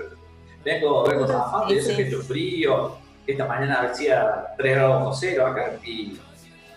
Vengo, 0.63 1.05
vengo 1.05 1.25
trabajando 1.25 1.73
y 1.73 1.79
ese 1.79 1.95
pecho 1.95 2.21
frío. 2.21 2.99
Esta 3.27 3.47
mañana 3.47 3.89
decía 3.89 4.49
3 4.59 4.75
grados 4.77 5.17
cero 5.21 5.47
acá 5.47 5.73
y 5.85 6.19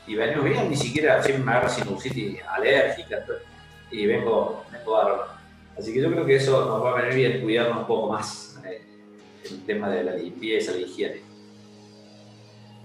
y 0.07 0.15
venimos 0.15 0.45
bien, 0.45 0.69
ni 0.69 0.75
siquiera 0.75 1.21
siempre 1.23 1.43
me 1.43 1.51
agarra 1.51 1.69
sinusitis 1.69 2.39
alérgica 2.47 3.25
y 3.91 4.05
vengo, 4.05 4.63
vengo 4.71 4.91
bárbaro. 4.91 5.25
Así 5.77 5.93
que 5.93 6.01
yo 6.01 6.11
creo 6.11 6.25
que 6.25 6.35
eso 6.35 6.65
nos 6.65 6.83
va 6.83 6.91
a 6.91 7.01
venir 7.01 7.15
bien 7.15 7.41
cuidarnos 7.41 7.79
un 7.79 7.87
poco 7.87 8.11
más 8.11 8.57
eh, 8.65 8.81
el 9.49 9.65
tema 9.65 9.89
de 9.89 10.03
la 10.03 10.13
limpieza, 10.13 10.71
la 10.71 10.79
higiene. 10.79 11.21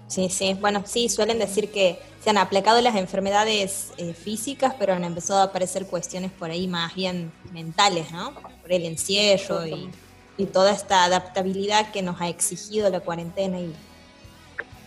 Sí, 0.08 0.28
sí, 0.28 0.56
bueno, 0.60 0.82
sí, 0.86 1.08
suelen 1.08 1.38
decir 1.38 1.70
que 1.70 2.00
se 2.20 2.30
han 2.30 2.38
aplicado 2.38 2.80
las 2.80 2.96
enfermedades 2.96 3.92
eh, 3.96 4.12
físicas, 4.12 4.74
pero 4.76 4.92
han 4.92 5.04
empezado 5.04 5.38
a 5.40 5.44
aparecer 5.44 5.86
cuestiones 5.86 6.32
por 6.32 6.50
ahí 6.50 6.66
más 6.66 6.94
bien 6.96 7.30
mentales, 7.52 8.10
¿no? 8.10 8.34
Por 8.34 8.72
el 8.72 8.86
encierro 8.86 9.64
y, 9.66 9.88
y 10.36 10.46
toda 10.46 10.72
esta 10.72 11.04
adaptabilidad 11.04 11.92
que 11.92 12.02
nos 12.02 12.20
ha 12.20 12.28
exigido 12.28 12.90
la 12.90 12.98
cuarentena 12.98 13.60
y, 13.60 13.72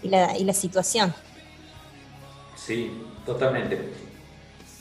y, 0.04 0.10
la, 0.10 0.38
y 0.38 0.44
la 0.44 0.54
situación. 0.54 1.14
Sí, 2.66 3.06
totalmente. 3.26 3.78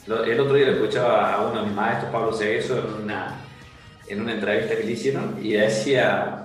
El 0.06 0.40
otro 0.40 0.54
día 0.54 0.66
le 0.66 0.72
escuchaba 0.74 1.34
a 1.34 1.46
uno 1.46 1.62
de 1.62 1.66
mis 1.66 1.74
maestros, 1.74 2.12
Pablo 2.12 2.32
Segueso, 2.32 2.78
en 2.78 3.02
una, 3.02 3.40
en 4.06 4.20
una 4.20 4.34
entrevista 4.34 4.76
que 4.76 4.84
le 4.84 4.92
hicieron 4.92 5.36
y 5.42 5.54
decía, 5.54 6.44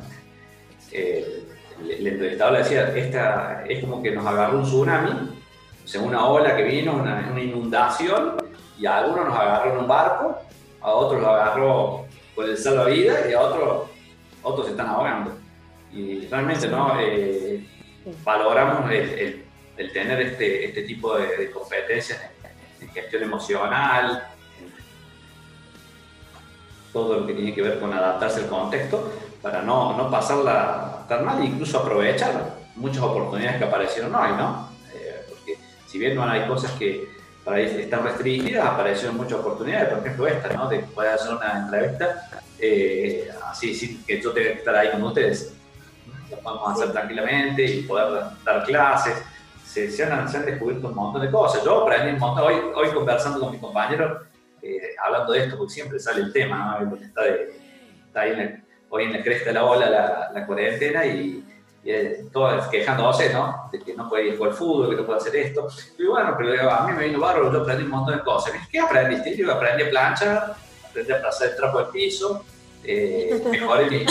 eh, 0.92 1.44
el 1.80 2.08
entrevistador 2.08 2.54
le 2.54 2.60
decía, 2.60 2.92
esta 2.96 3.66
es 3.68 3.82
como 3.82 4.02
que 4.02 4.12
nos 4.12 4.26
agarró 4.26 4.58
un 4.58 4.64
tsunami, 4.64 5.12
o 5.12 5.88
sea, 5.88 6.02
una 6.02 6.26
ola 6.26 6.56
que 6.56 6.64
vino, 6.64 6.94
una, 6.94 7.32
inundación, 7.40 8.38
y 8.80 8.88
a 8.88 8.98
algunos 8.98 9.28
nos 9.28 9.38
agarró 9.38 9.74
en 9.74 9.78
un 9.78 9.88
barco, 9.88 10.40
a 10.82 10.92
otros 10.92 11.22
los 11.22 11.30
agarró 11.30 12.06
con 12.34 12.50
el 12.50 12.58
salvavidas 12.58 13.30
y 13.30 13.34
a 13.34 13.42
otros, 13.42 13.90
otros 14.42 14.66
se 14.66 14.72
están 14.72 14.88
ahogando. 14.88 15.38
Y 15.94 16.22
realmente, 16.28 16.68
¿no? 16.68 17.00
Eh, 17.00 17.64
valoramos 18.24 18.92
el 18.92 19.47
tener 19.86 20.20
este, 20.22 20.66
este 20.66 20.82
tipo 20.84 21.18
de, 21.18 21.52
competencias 21.52 22.20
en, 22.82 22.90
gestión 22.90 23.24
emocional, 23.24 24.28
todo 26.92 27.20
lo 27.20 27.28
que 27.28 27.34
tiene 27.34 27.54
que 27.54 27.62
ver 27.62 27.80
con 27.80 27.94
adaptarse 27.94 28.40
al 28.40 28.48
contexto, 28.48 29.14
para 29.42 29.62
no, 29.62 29.96
no 29.96 30.10
pasarla 30.10 31.06
tan 31.08 31.24
mal 31.24 31.44
incluso 31.44 31.80
aprovechar 31.80 32.56
muchas 32.76 33.04
oportunidades 33.04 33.58
que 33.60 33.66
aparecieron 33.66 34.16
hoy, 34.16 34.32
¿no? 34.32 34.70
Eh, 34.94 35.26
porque 35.30 35.58
si 35.88 36.00
bien 36.00 36.16
no 36.16 36.24
hay 36.24 36.48
cosas 36.48 36.72
que 36.72 37.08
para 37.44 37.62
están 37.62 38.04
restringidas, 38.04 38.66
aparecieron 38.66 39.16
muchas 39.16 39.40
oportunidades, 39.40 39.90
por 39.90 40.00
ejemplo 40.00 40.28
esta, 40.28 40.50
¿no? 40.50 40.68
De 40.68 40.80
poder 40.80 41.14
hacer 41.14 41.34
una 41.34 41.60
entrevista 41.60 42.30
eh, 42.60 43.30
así, 43.46 43.74
sin 43.74 44.04
que 44.04 44.22
yo 44.22 44.32
tenga 44.32 44.50
que 44.54 44.58
estar 44.60 44.76
ahí 44.76 44.92
con 44.92 45.04
ustedes. 45.04 45.54
Lo 46.30 46.38
podemos 46.40 46.74
hacer 46.74 46.92
tranquilamente 46.92 47.64
y 47.64 47.84
poder 47.84 48.24
dar 48.44 48.66
clases 48.66 49.14
se, 49.86 50.04
han, 50.04 50.46
descubierto 50.46 50.88
un 50.88 50.96
montón 50.96 51.22
de 51.22 51.32
cosas. 51.32 51.64
Yo 51.64 51.84
aprendí 51.84 52.14
un 52.14 52.20
montón, 52.20 52.46
hoy, 52.46 52.56
hoy 52.76 52.90
conversando 52.90 53.40
con 53.40 53.52
mi 53.52 53.60
compañero, 53.60 54.22
eh, 54.62 54.96
hablando 55.04 55.34
de 55.34 55.44
esto, 55.44 55.58
porque 55.58 55.74
siempre 55.74 56.00
sale 56.00 56.22
el 56.22 56.34
tema, 56.34 56.80
¿no? 56.82 56.96
está, 56.96 57.26
está 57.28 58.22
ahí 58.22 58.32
en 58.32 58.68
hoy 58.90 59.04
en 59.04 59.14
la 59.14 59.24
cresta 59.24 59.50
de 59.50 59.54
la 59.54 59.66
ola 59.66 59.90
la, 59.90 60.32
la 60.34 60.46
cuarentena 60.46 61.06
y, 61.06 61.44
y 61.84 61.92
eh, 61.92 62.26
quejándose, 62.72 63.32
¿no? 63.34 63.70
De 63.72 63.80
que 63.80 63.94
no 63.94 64.10
puede 64.10 64.36
jugar 64.36 64.54
fútbol, 64.54 64.90
que 64.90 64.96
no 64.96 65.06
puede 65.06 65.20
hacer 65.20 65.36
esto. 65.36 65.68
Y 65.98 66.06
bueno, 66.06 66.36
pero 66.38 66.72
a 66.72 66.88
mí 66.88 66.94
me 66.94 67.08
vino 67.08 67.20
barro, 67.20 67.52
yo 67.52 67.62
aprendí 67.62 67.84
un 67.84 67.92
montón 67.92 68.18
de 68.18 68.24
cosas. 68.24 68.54
¿Qué 68.72 68.80
aprendiste? 68.80 69.36
Yo 69.36 69.52
aprendí 69.52 69.84
a 69.84 69.90
planchar, 69.90 70.56
aprendí 70.90 71.12
a 71.12 71.22
pasar 71.22 71.50
el 71.50 71.56
trapo 71.56 71.80
del 71.80 71.88
piso, 71.88 72.44
eh, 72.84 73.42
mejoré 73.50 73.90
mi, 73.90 74.06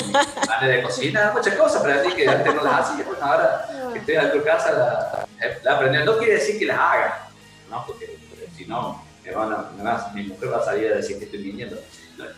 manera 0.47 0.77
de 0.77 0.83
cocinar, 0.83 1.33
muchas 1.35 1.55
cosas 1.55 1.81
aprendí 1.81 2.15
que 2.15 2.29
antes 2.29 2.55
no 2.55 2.63
las 2.63 2.91
hacía, 2.91 3.05
bueno, 3.07 3.25
ahora 3.25 3.67
que 3.93 3.99
estoy 4.01 4.15
en 4.17 4.33
tu 4.33 4.43
casa 4.43 5.16
la, 5.39 5.59
la 5.63 5.77
aprendí. 5.77 6.05
No 6.05 6.19
quiere 6.19 6.35
decir 6.35 6.59
que 6.59 6.67
las 6.67 6.79
haga, 6.79 7.29
¿no? 7.71 7.85
porque, 7.87 8.19
si 8.57 8.67
no, 8.67 9.03
me 9.25 9.33
van 9.33 9.53
a, 9.53 10.11
mi 10.15 10.25
mujer 10.25 10.53
va 10.53 10.59
a 10.59 10.65
salir 10.65 10.93
a 10.93 10.97
decir 10.97 11.19
que 11.19 11.25
estoy 11.25 11.41
mintiendo. 11.41 11.77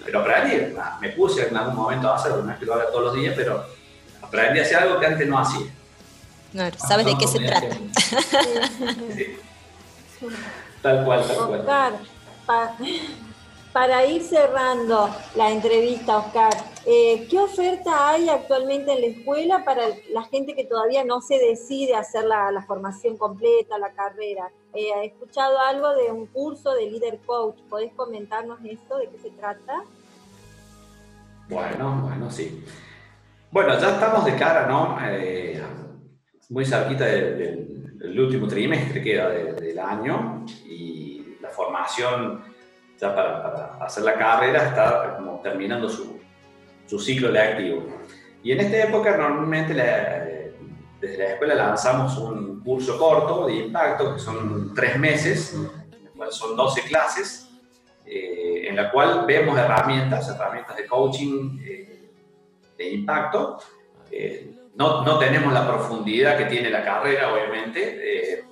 Pero 0.04 0.20
aprendí, 0.20 0.74
me 1.00 1.11
puse 1.11 1.46
en 1.46 1.56
algún 1.56 1.76
momento 1.76 2.08
a 2.11 2.16
hacerlo, 2.16 2.42
no 2.42 2.52
es 2.52 2.58
que 2.58 2.64
lo 2.64 2.74
haga 2.74 2.90
todos 2.90 3.04
los 3.04 3.14
días, 3.14 3.34
pero 3.37 3.64
aprendí 4.22 4.58
a 4.58 4.62
hacer 4.62 4.76
algo 4.78 4.98
que 4.98 5.06
antes 5.06 5.28
no 5.28 5.38
hacía. 5.38 5.66
No, 6.52 6.70
sabes 6.78 7.06
de 7.06 7.18
qué 7.18 7.28
se 7.28 7.40
trata. 7.40 7.76
Tal 10.82 11.04
cual, 11.04 11.24
tal 11.26 11.64
cual. 11.64 12.78
para 13.72 14.06
ir 14.06 14.22
cerrando 14.22 15.14
la 15.37 15.50
entrevista, 15.50 16.18
Oscar, 16.18 16.50
eh, 16.90 17.27
¿qué 17.29 17.38
oferta 17.38 18.09
hay 18.09 18.31
actualmente 18.31 18.90
en 18.94 19.03
la 19.03 19.07
escuela 19.09 19.62
para 19.62 19.83
la 20.11 20.22
gente 20.22 20.55
que 20.55 20.64
todavía 20.64 21.05
no 21.05 21.20
se 21.20 21.38
decide 21.38 21.94
hacer 21.94 22.24
la, 22.24 22.64
formación 22.66 23.18
completa, 23.18 23.77
la 23.77 23.92
carrera? 23.92 24.51
Eh, 24.72 24.88
¿He 25.03 25.07
escuchado 25.09 25.59
algo 25.61 25.94
de 25.94 26.11
un 26.11 26.24
curso 26.29 26.72
de 26.72 26.90
líder 26.90 27.18
coach? 27.27 27.57
¿Podés 27.68 27.92
comentarnos 27.92 28.59
esto? 28.64 28.96
¿De 28.96 29.09
qué 29.11 29.18
se 29.18 29.31
trata? 29.33 29.83
Bueno, 31.51 32.05
bueno, 32.05 32.31
sí. 32.31 32.64
Bueno, 33.51 33.79
ya 33.79 33.90
estamos 33.90 34.24
de 34.24 34.35
cara, 34.37 34.66
¿no? 34.66 34.96
Eh, 35.11 35.62
muy 36.48 36.64
cerquita 36.64 37.05
del, 37.05 38.18
último 38.18 38.48
trimestre 38.48 39.03
que 39.03 39.11
queda 39.12 39.29
del 39.29 39.79
año 39.79 40.46
y 40.64 41.37
la 41.42 41.51
formación 41.51 42.42
ya 42.98 43.14
para, 43.14 43.77
hacer 43.85 44.05
la 44.05 44.14
carrera 44.14 44.68
está 44.68 45.16
como 45.16 45.40
terminando 45.40 45.88
su, 45.88 46.18
su 46.88 46.98
ciclo 46.98 47.31
lectivo. 47.31 47.85
Y 48.42 48.53
en 48.53 48.61
esta 48.61 48.85
época 48.85 49.16
normalmente 49.16 49.74
desde 51.01 51.18
la 51.18 51.24
escuela 51.33 51.55
lanzamos 51.55 52.16
un 52.16 52.61
curso 52.61 52.98
corto 52.98 53.46
de 53.46 53.57
impacto, 53.57 54.14
que 54.14 54.20
son 54.20 54.72
tres 54.74 54.98
meses, 54.98 55.55
son 56.31 56.57
12 56.57 56.83
clases, 56.83 57.51
eh, 58.07 58.68
en 58.68 58.77
la 58.77 58.90
cual 58.90 59.24
vemos 59.27 59.59
herramientas, 59.59 60.29
herramientas 60.29 60.77
de 60.77 60.87
coaching 60.87 61.59
eh, 61.62 62.11
de 62.77 62.90
impacto. 62.90 63.59
Eh, 64.11 64.55
no, 64.77 65.05
no, 65.05 65.18
tenemos 65.18 65.53
la 65.53 65.66
profundidad 65.66 66.38
que 66.38 66.46
tiene 66.46 66.70
la 66.70 66.85
carrera, 66.85 67.33
obviamente. 67.33 68.44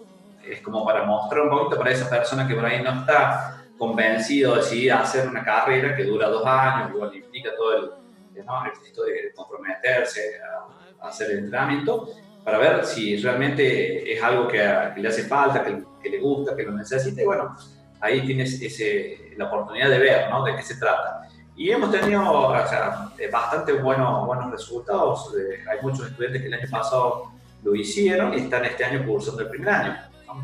es 0.45 0.61
como 0.61 0.85
para 0.85 1.05
mostrar 1.05 1.43
un 1.43 1.51
poquito 1.51 1.79
para 1.79 1.91
esa 1.91 2.09
persona 2.09 2.47
que 2.47 2.55
por 2.55 2.67
ahí 2.67 2.83
no 2.83 3.01
está 3.01 3.65
convencido, 3.79 4.57
decidir 4.57 4.93
hacer 4.93 5.27
una 5.27 5.45
carrera 5.45 5.97
que 5.97 6.05
dura 6.05 6.29
dos 6.29 6.47
años, 6.47 6.91
igual 6.95 7.15
implica 7.15 7.51
todo 7.57 7.77
el, 7.77 8.06
esto 8.41 9.05
de 9.05 9.33
comprometerse 9.35 10.41
a, 10.43 11.09
hacer 11.09 11.31
el 11.31 11.39
entrenamiento, 11.39 12.09
para 12.45 12.59
ver 12.59 12.85
si 12.85 13.17
realmente 13.19 14.13
es 14.13 14.23
algo 14.23 14.49
que, 14.49 14.59
le 14.97 15.09
hace 15.09 15.25
falta, 15.25 15.65
que, 15.65 16.11
le 16.11 16.19
gusta, 16.19 16.57
que 16.57 16.63
lo 16.63 16.73
necesita. 16.73 17.23
Y 17.23 17.25
bueno, 17.25 17.57
ahí 18.01 18.25
tienes 18.25 18.61
ese, 18.63 19.33
la 19.37 19.47
oportunidad 19.47 19.91
de 19.91 19.99
ver 19.99 20.31
¿no? 20.31 20.45
de 20.45 20.57
qué 20.57 20.63
se 20.63 20.77
trata. 20.77 21.29
Y 21.57 21.71
hemos 21.71 21.91
tenido 21.91 22.23
o 22.31 22.69
sea, 22.69 23.11
eh, 23.19 23.29
bastante 23.29 23.73
buenos, 23.73 24.27
buenos 24.27 24.51
resultados. 24.51 25.35
Eh, 25.37 25.65
hay 25.71 25.79
muchos 25.83 26.07
estudiantes 26.09 26.43
que 26.43 26.49
el 26.49 26.55
año 26.55 26.71
pasado 26.71 27.33
lo 27.63 27.75
hicieron 27.75 28.35
y 28.35 28.43
están 28.43 28.65
este 28.65 28.85
año 28.85 29.05
cursando 29.07 29.43
el 29.43 29.49
primer 29.49 29.69
año. 29.69 29.97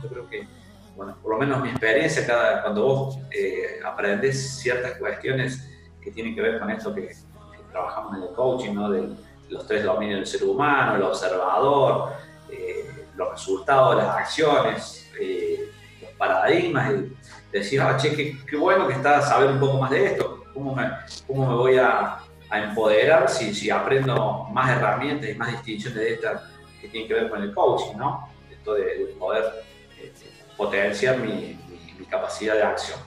Yo 0.02 0.08
creo 0.08 0.28
que 0.28 0.46
bueno, 0.96 1.16
por 1.22 1.32
lo 1.32 1.38
menos 1.38 1.62
mi 1.62 1.70
experiencia, 1.70 2.26
cada, 2.26 2.62
cuando 2.62 2.82
vos 2.82 3.18
eh, 3.30 3.80
aprendes 3.84 4.58
ciertas 4.58 4.92
cuestiones 4.98 5.68
que 6.00 6.10
tienen 6.10 6.34
que 6.34 6.42
ver 6.42 6.58
con 6.58 6.70
esto 6.70 6.94
que, 6.94 7.14
trabajamos 7.72 8.16
en 8.16 8.22
el 8.22 8.28
coaching, 8.30 8.74
¿no? 8.74 8.90
de 8.90 9.08
los 9.48 9.66
tres 9.66 9.84
dominios 9.84 10.20
del 10.20 10.26
ser 10.26 10.48
humano, 10.48 10.94
el 10.94 11.02
observador, 11.02 12.12
eh, 12.50 13.08
los 13.16 13.32
resultados 13.32 13.96
las 13.96 14.16
acciones, 14.16 15.10
eh, 15.20 15.70
los 16.00 16.10
paradigmas, 16.12 16.92
y 16.92 17.58
decir, 17.58 17.80
ah, 17.80 17.96
che, 17.96 18.14
qué, 18.14 18.56
bueno 18.56 18.86
que 18.86 18.94
está 18.94 19.20
saber 19.20 19.50
un 19.50 19.60
poco 19.60 19.78
más 19.78 19.90
de 19.90 20.06
esto, 20.06 20.44
cómo 20.54 20.74
me, 20.74 20.90
cómo 21.26 21.48
me 21.48 21.54
voy 21.54 21.78
a, 21.78 22.18
empoderar 22.50 23.30
si, 23.30 23.54
si, 23.54 23.70
aprendo 23.70 24.46
más 24.52 24.68
herramientas 24.76 25.30
y 25.30 25.34
más 25.34 25.50
distinciones 25.52 25.98
de 25.98 26.12
estas 26.12 26.42
que 26.82 26.88
tienen 26.88 27.08
que 27.08 27.14
ver 27.14 27.30
con 27.30 27.42
el 27.42 27.54
coaching, 27.54 27.96
¿no? 27.96 28.28
Esto 28.50 28.74
de, 28.74 28.84
de 28.84 29.04
poder 29.18 29.64
potenciar 30.56 31.18
mi, 31.18 31.58
capacidad 32.10 32.54
de 32.54 32.62
acción. 32.62 32.98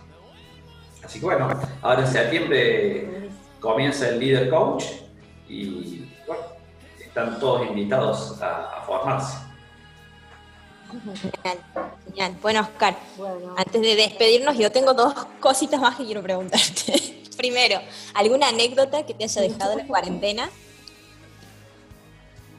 Así 1.03 1.19
que 1.19 1.25
bueno, 1.25 1.47
ahora 1.83 2.01
en 2.01 2.07
septiembre 2.07 3.24
comienza 3.65 4.07
el 4.09 4.19
Leader 4.19 4.49
Coach 4.49 4.85
y 5.49 6.07
bueno, 6.27 6.43
están 6.99 7.39
todos 7.39 7.67
invitados 7.67 8.39
a, 8.39 8.83
formarse. 8.85 9.37
Genial, 10.91 11.57
genial. 12.05 12.35
Bueno, 12.43 12.61
Oscar, 12.61 12.95
antes 13.57 13.81
de 13.81 13.95
despedirnos, 13.95 14.55
yo 14.57 14.71
tengo 14.71 14.93
dos 14.93 15.13
cositas 15.39 15.81
más 15.81 15.95
que 15.95 16.05
quiero 16.05 16.21
preguntarte. 16.21 17.23
Primero, 17.37 17.79
¿alguna 18.13 18.49
anécdota 18.49 19.03
que 19.03 19.15
te 19.15 19.23
haya 19.23 19.41
dejado 19.41 19.75
la 19.75 19.87
cuarentena? 19.87 20.49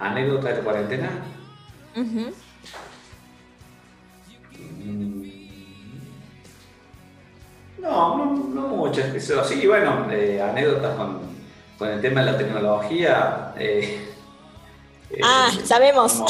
¿Anécdota 0.00 0.52
de 0.52 0.60
cuarentena? 0.60 1.22
No, 7.86 8.34
no, 8.52 8.68
muchas. 8.68 9.14
Eso, 9.14 9.44
sí, 9.44 9.64
bueno, 9.66 10.10
eh, 10.10 10.42
anécdotas 10.42 10.96
con, 10.96 11.20
con, 11.78 11.88
el 11.88 12.00
tema 12.00 12.24
de 12.24 12.32
la 12.32 12.38
tecnología. 12.38 13.54
Eh, 13.56 14.08
eh, 15.10 15.20
ah, 15.22 15.50
sabemos. 15.64 16.20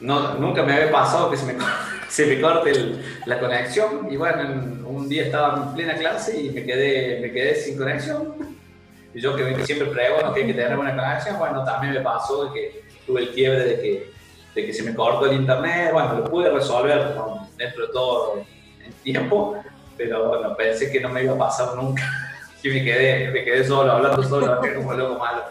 no, 0.00 0.34
nunca 0.36 0.62
me 0.62 0.72
había 0.72 0.90
pasado 0.90 1.30
que 1.30 1.36
se 1.36 1.44
me, 1.44 1.58
se 2.08 2.26
me 2.26 2.40
corte 2.40 2.72
la 3.26 3.38
conexión 3.38 4.08
y 4.10 4.16
bueno, 4.16 4.88
un 4.88 5.06
día 5.06 5.24
estaba 5.24 5.64
en 5.64 5.74
plena 5.74 5.94
clase 5.96 6.40
y 6.40 6.50
me 6.50 6.64
quedé, 6.64 7.20
me 7.20 7.30
quedé 7.30 7.54
sin 7.56 7.76
conexión. 7.76 8.56
Y 9.12 9.20
yo 9.20 9.36
que 9.36 9.66
siempre 9.66 9.88
pregunto 9.88 10.32
que 10.32 10.40
hay 10.40 10.46
que 10.46 10.54
tener 10.54 10.76
buena 10.76 10.96
conexión, 10.96 11.38
bueno, 11.38 11.62
también 11.62 11.92
me 11.92 12.00
pasó 12.00 12.50
que 12.54 12.84
tuve 13.06 13.20
el 13.22 13.32
quiebre 13.32 13.64
de 13.64 13.80
que 13.82 14.19
de 14.54 14.66
que 14.66 14.72
se 14.72 14.82
me 14.82 14.94
cortó 14.94 15.26
el 15.26 15.36
internet, 15.36 15.90
bueno, 15.92 16.14
lo 16.14 16.24
pude 16.24 16.50
resolver 16.50 17.14
dentro 17.56 17.86
de 17.86 17.92
todo 17.92 18.44
el 18.84 18.92
tiempo, 19.02 19.56
pero 19.96 20.28
bueno, 20.28 20.56
pensé 20.56 20.90
que 20.90 21.00
no 21.00 21.08
me 21.08 21.22
iba 21.22 21.34
a 21.34 21.38
pasar 21.38 21.74
nunca. 21.76 22.02
Y 22.62 22.68
me 22.68 22.84
quedé, 22.84 23.30
me 23.30 23.42
quedé 23.42 23.66
solo, 23.66 23.90
hablando 23.90 24.22
solo, 24.22 24.60
como 24.76 24.92
loco 24.92 25.18
malo. 25.18 25.44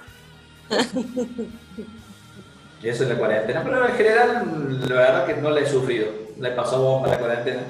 Y 2.84 2.88
eso 2.88 3.02
es 3.02 3.10
la 3.10 3.16
cuarentena, 3.16 3.64
pero 3.64 3.88
en 3.88 3.96
general, 3.96 4.88
la 4.88 4.96
verdad 4.96 5.26
que 5.26 5.34
no 5.38 5.50
la 5.50 5.62
he 5.62 5.66
sufrido. 5.66 6.08
La 6.38 6.50
he 6.50 6.52
pasado 6.52 6.84
bomba 6.84 7.08
la 7.08 7.18
cuarentena. 7.18 7.62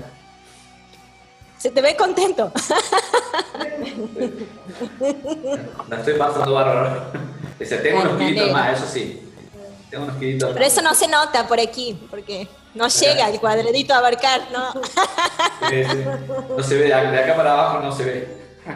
Se 1.58 1.72
te 1.72 1.82
ve 1.82 1.96
contento. 1.96 2.52
La 5.88 5.98
estoy 5.98 6.14
pasando 6.16 6.54
bárbaro. 6.54 7.12
Tengo 7.58 8.02
unos 8.02 8.18
kilitos 8.18 8.52
más, 8.52 8.78
eso 8.78 8.92
sí. 8.92 9.29
Tengo 9.90 10.04
unos 10.04 10.18
kilitos 10.18 10.52
Pero 10.54 10.66
eso 10.66 10.82
no 10.82 10.94
se 10.94 11.08
nota 11.08 11.48
por 11.48 11.60
aquí, 11.60 12.00
porque 12.10 12.48
no 12.76 12.88
llega 12.88 13.30
el 13.30 13.40
cuadradito 13.40 13.94
a 13.94 13.98
abarcar, 13.98 14.42
¿no? 14.52 14.72
Sí, 15.70 15.84
sí. 15.84 16.06
No 16.58 16.64
se 16.64 16.76
ve, 16.76 16.86
de 16.86 16.94
acá 16.94 17.36
para 17.36 17.54
abajo 17.54 17.80
no 17.80 17.92
se 17.92 18.04
ve. 18.04 18.28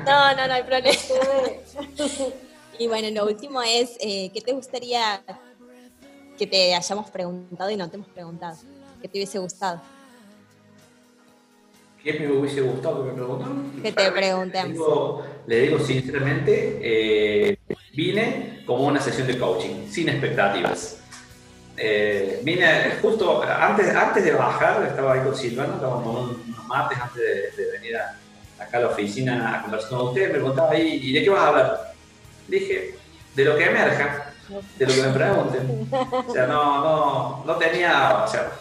No, 0.05 0.35
no, 0.35 0.47
no 0.47 0.53
hay 0.53 0.63
problema. 0.63 0.97
Y 2.79 2.87
bueno, 2.87 3.09
lo 3.11 3.27
último 3.29 3.61
es, 3.61 3.97
eh, 3.99 4.31
¿qué 4.33 4.41
te 4.41 4.51
gustaría 4.51 5.21
que 6.37 6.47
te 6.47 6.73
hayamos 6.73 7.09
preguntado 7.11 7.69
y 7.69 7.75
no 7.75 7.87
te 7.87 7.97
hemos 7.97 8.09
preguntado? 8.09 8.57
¿Qué 9.01 9.07
te 9.07 9.19
hubiese 9.19 9.37
gustado? 9.37 9.79
¿Qué 12.03 12.13
me 12.19 12.31
hubiese 12.31 12.61
gustado 12.61 13.03
que 13.03 13.11
me 13.11 13.13
preguntaran? 13.13 13.81
Que 13.81 13.91
te 13.91 14.11
preguntemos. 14.11 15.23
Le 15.45 15.59
digo, 15.61 15.79
sinceramente, 15.79 16.79
eh, 16.81 17.57
vine 17.93 18.63
como 18.65 18.87
una 18.87 18.99
sesión 18.99 19.27
de 19.27 19.37
coaching, 19.37 19.87
sin 19.89 20.09
expectativas. 20.09 21.02
Eh, 21.75 22.39
vine 22.43 22.97
justo 23.01 23.41
antes, 23.41 23.95
antes 23.95 24.23
de 24.23 24.31
bajar, 24.33 24.83
estaba 24.85 25.13
ahí 25.13 25.21
con 25.21 25.35
Silvano, 25.35 25.73
estábamos 25.73 26.05
unos 26.05 26.67
mates 26.67 26.99
antes 26.99 27.55
de, 27.57 27.71
venir 27.71 27.97
acá 28.59 28.77
a 28.77 28.81
la 28.81 28.87
oficina 28.89 29.57
a 29.57 29.61
conversar 29.63 29.89
con 29.89 30.07
usted, 30.09 30.31
me 30.31 30.39
contaba 30.39 30.71
ahí, 30.71 30.99
¿y 31.01 31.13
de 31.13 31.23
qué 31.23 31.29
vas 31.29 31.41
a 31.41 31.47
hablar? 31.47 31.93
Dije, 32.47 32.95
de 33.35 33.45
lo 33.45 33.57
que 33.57 33.65
emerja, 33.65 34.33
de 34.77 34.85
lo 34.85 34.93
que 34.93 35.01
me 35.01 35.13
pregunten. 35.13 35.89
O 35.91 36.31
sea, 36.31 36.45
no, 36.45 36.83
no, 36.83 37.43
no 37.45 37.55
tenía, 37.55 38.23
o 38.23 38.27
sea, 38.27 38.51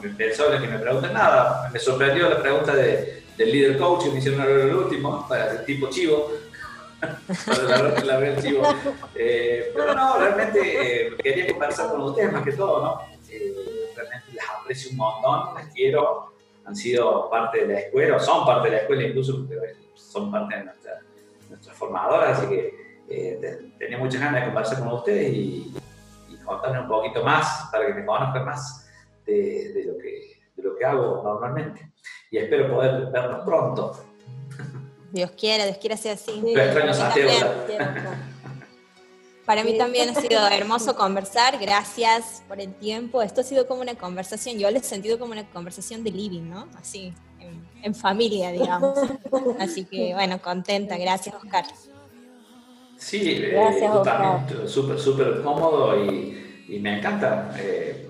que 0.00 0.68
me 0.68 0.78
pregunten 0.78 1.12
nada. 1.12 1.68
Me 1.72 1.78
sorprendió 1.78 2.28
la 2.28 2.40
pregunta 2.40 2.74
de, 2.74 3.24
del 3.36 3.52
líder 3.52 3.78
coach, 3.78 4.06
me 4.06 4.18
hicieron 4.18 4.42
el 4.42 4.74
último, 4.74 5.26
para 5.28 5.52
el 5.52 5.64
tipo 5.64 5.88
chivo. 5.88 6.30
La. 8.04 8.20
Eh, 9.14 9.72
pero 9.74 9.94
no, 9.94 10.18
realmente 10.18 11.06
eh, 11.06 11.16
quería 11.16 11.48
conversar 11.48 11.90
con 11.90 12.02
ustedes 12.02 12.32
más 12.32 12.42
que 12.42 12.52
todo, 12.52 12.82
¿no? 12.82 13.00
Realmente 13.96 14.32
les 14.32 14.44
aprecio 14.48 14.90
un 14.92 14.96
montón, 14.98 15.54
las 15.54 15.72
quiero, 15.72 16.32
han 16.64 16.76
sido 16.76 17.28
parte 17.30 17.66
de 17.66 17.72
la 17.72 17.80
escuela, 17.80 18.16
o 18.16 18.20
son 18.20 18.46
parte 18.46 18.68
de 18.68 18.76
la 18.76 18.82
escuela 18.82 19.02
incluso, 19.04 19.46
son 19.94 20.30
parte 20.30 20.56
de 20.56 20.64
nuestra, 20.64 21.00
nuestra 21.48 21.74
formadora, 21.74 22.30
así 22.30 22.46
que 22.46 22.82
eh, 23.08 23.72
tenía 23.78 23.98
muchas 23.98 24.20
ganas 24.20 24.40
de 24.40 24.46
conversar 24.46 24.78
con 24.78 24.92
ustedes 24.92 25.32
y, 25.32 25.74
y, 26.28 26.36
contarles 26.44 26.82
un 26.82 26.88
poquito 26.88 27.24
más 27.24 27.68
para 27.70 27.86
que 27.86 27.94
me 27.94 28.06
conozcan 28.06 28.44
más 28.44 28.90
de, 29.26 29.72
de, 29.72 29.84
lo 29.84 29.98
que, 29.98 30.40
de 30.56 30.62
lo 30.62 30.76
que 30.76 30.84
hago 30.84 31.22
normalmente. 31.22 31.92
Y 32.30 32.38
espero 32.38 32.72
poder 32.72 33.10
vernos 33.10 33.44
pronto. 33.44 34.11
Dios 35.12 35.30
quiera, 35.32 35.64
Dios 35.64 35.78
quiera 35.78 35.96
sea 35.96 36.14
así. 36.14 36.40
Sí, 36.42 36.54
extraño 36.54 36.94
Santiago. 36.94 37.52
Para 39.44 39.64
mí 39.64 39.76
también 39.76 40.08
ha 40.08 40.14
sido 40.14 40.46
hermoso 40.48 40.96
conversar, 40.96 41.58
gracias 41.58 42.42
por 42.48 42.60
el 42.60 42.72
tiempo. 42.74 43.22
Esto 43.22 43.42
ha 43.42 43.44
sido 43.44 43.66
como 43.66 43.82
una 43.82 43.94
conversación, 43.94 44.58
yo 44.58 44.70
lo 44.70 44.78
he 44.78 44.82
sentido 44.82 45.18
como 45.18 45.32
una 45.32 45.44
conversación 45.50 46.02
de 46.04 46.12
living, 46.12 46.48
¿no? 46.48 46.68
Así, 46.78 47.12
en, 47.40 47.66
en 47.82 47.94
familia, 47.94 48.52
digamos. 48.52 48.98
Así 49.58 49.84
que, 49.84 50.14
bueno, 50.14 50.40
contenta, 50.40 50.96
gracias 50.96 51.34
Oscar. 51.34 51.64
Sí, 52.96 53.42
eh, 53.44 53.50
gracias, 53.52 53.92
eh, 54.52 54.68
súper, 54.68 54.98
súper 54.98 55.42
cómodo 55.42 56.04
y, 56.04 56.64
y, 56.68 56.78
me 56.78 56.98
encanta. 56.98 57.50
Eh, 57.58 58.08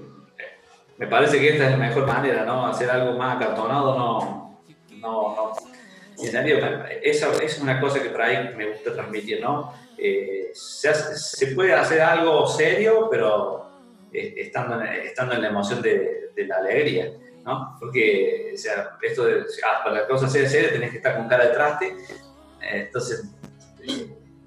me 0.98 1.06
parece 1.06 1.40
que 1.40 1.54
esta 1.54 1.64
es 1.64 1.70
la 1.72 1.76
mejor 1.78 2.06
manera, 2.06 2.44
¿no? 2.44 2.66
Hacer 2.66 2.90
algo 2.90 3.18
más 3.18 3.36
acartonado, 3.36 3.98
no, 3.98 4.60
no, 5.00 5.34
no. 5.34 5.71
Esa, 7.02 7.32
es 7.42 7.58
una 7.58 7.80
cosa 7.80 8.02
que 8.02 8.10
por 8.10 8.22
ahí 8.22 8.54
me 8.56 8.70
gusta 8.70 8.94
transmitir, 8.94 9.40
¿no? 9.40 9.72
Eh, 9.98 10.50
se, 10.54 10.94
se, 10.94 11.48
puede 11.48 11.72
hacer 11.72 12.00
algo 12.00 12.46
serio, 12.46 13.08
pero 13.10 13.66
eh, 14.12 14.34
estando, 14.36 14.80
en, 14.80 14.86
estando 15.06 15.34
en 15.34 15.42
la 15.42 15.48
emoción 15.48 15.80
de, 15.80 16.30
de, 16.34 16.46
la 16.46 16.56
alegría, 16.56 17.12
¿no? 17.44 17.76
Porque, 17.78 18.52
o 18.54 18.58
sea, 18.58 18.96
esto 19.00 19.24
de, 19.24 19.44
ah, 19.64 19.84
para 19.84 20.02
la 20.02 20.06
cosa 20.08 20.28
sea 20.28 20.48
seria 20.48 20.72
tenés 20.72 20.90
que 20.90 20.96
estar 20.96 21.16
con 21.16 21.28
cara 21.28 21.46
de 21.46 21.52
traste, 21.52 21.86
eh, 21.86 22.86
entonces 22.86 23.30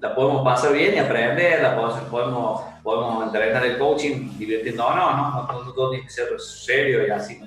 la 0.00 0.14
podemos 0.14 0.44
pasar 0.44 0.72
bien 0.72 0.94
y 0.94 0.98
aprender, 0.98 1.62
la 1.62 1.74
podemos, 1.74 2.00
podemos, 2.10 2.62
podemos 2.82 3.26
entrenar 3.26 3.64
el 3.64 3.78
coaching 3.78 4.38
divirtiendo, 4.38 4.82
no, 4.94 5.16
no, 5.16 5.52
no, 5.52 5.72
todo 5.72 5.90
tiene 5.90 6.04
que 6.04 6.10
ser 6.10 6.38
serio 6.38 7.06
y 7.06 7.10
así, 7.10 7.40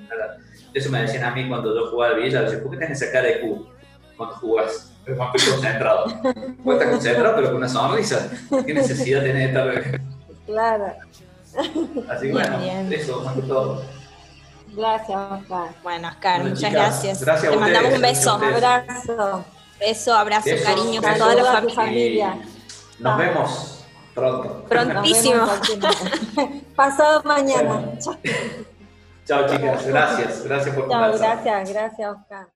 Eso 0.74 0.90
me 0.90 1.02
decían 1.02 1.24
a 1.24 1.30
mí 1.30 1.48
cuando 1.48 1.74
yo 1.74 1.90
jugaba 1.90 2.14
al 2.14 2.22
Villa, 2.22 2.44
¿por 2.60 2.72
qué 2.72 2.76
tienes 2.76 3.00
esa 3.00 3.12
cara 3.12 3.28
de 3.28 3.40
culo 3.40 3.79
cuando 4.20 4.36
jugás? 4.36 4.92
pero 5.02 5.16
más 5.16 5.34
estoy 5.34 5.54
concentrado. 5.54 6.04
Puede 6.62 6.78
estar 6.78 6.90
concentrado, 6.92 7.34
pero 7.36 7.46
con 7.48 7.56
una 7.56 7.68
sonrisa. 7.68 8.30
¿Qué 8.66 8.74
necesidad 8.74 9.22
tiene 9.22 9.38
de 9.38 9.44
estar? 9.46 10.00
Claro. 10.44 10.92
Así 12.10 12.26
que 12.26 12.32
bueno, 12.32 12.58
bien. 12.58 12.92
eso, 12.92 13.22
más 13.22 13.34
que 13.34 13.42
todo. 13.42 13.82
Gracias, 14.76 15.18
Oscar. 15.18 15.68
Bueno, 15.82 16.08
Oscar, 16.08 16.40
bueno, 16.40 16.54
muchas 16.54 16.70
chicas, 16.70 16.72
gracias. 16.72 17.24
gracias. 17.24 17.52
Te 17.52 17.58
mandamos 17.58 17.94
un 17.94 18.00
beso. 18.02 18.36
Un 18.36 18.44
abrazo. 18.44 19.44
Beso, 19.80 20.14
abrazo, 20.14 20.50
cariño 20.62 21.00
a 21.02 21.14
toda 21.14 21.34
la 21.34 21.62
familia. 21.70 22.38
Nos 22.98 23.18
vemos 23.18 23.84
pronto. 24.14 24.64
Prontísimo. 24.68 25.46
Pasado 26.76 27.22
mañana. 27.24 27.84
Chao, 29.24 29.46
chicas. 29.48 29.86
Gracias. 29.86 30.44
Gracias 30.44 30.76
por 30.76 30.90
Chao, 30.90 31.18
gracias. 31.18 31.70
Gracias, 31.70 32.10
Oscar. 32.10 32.46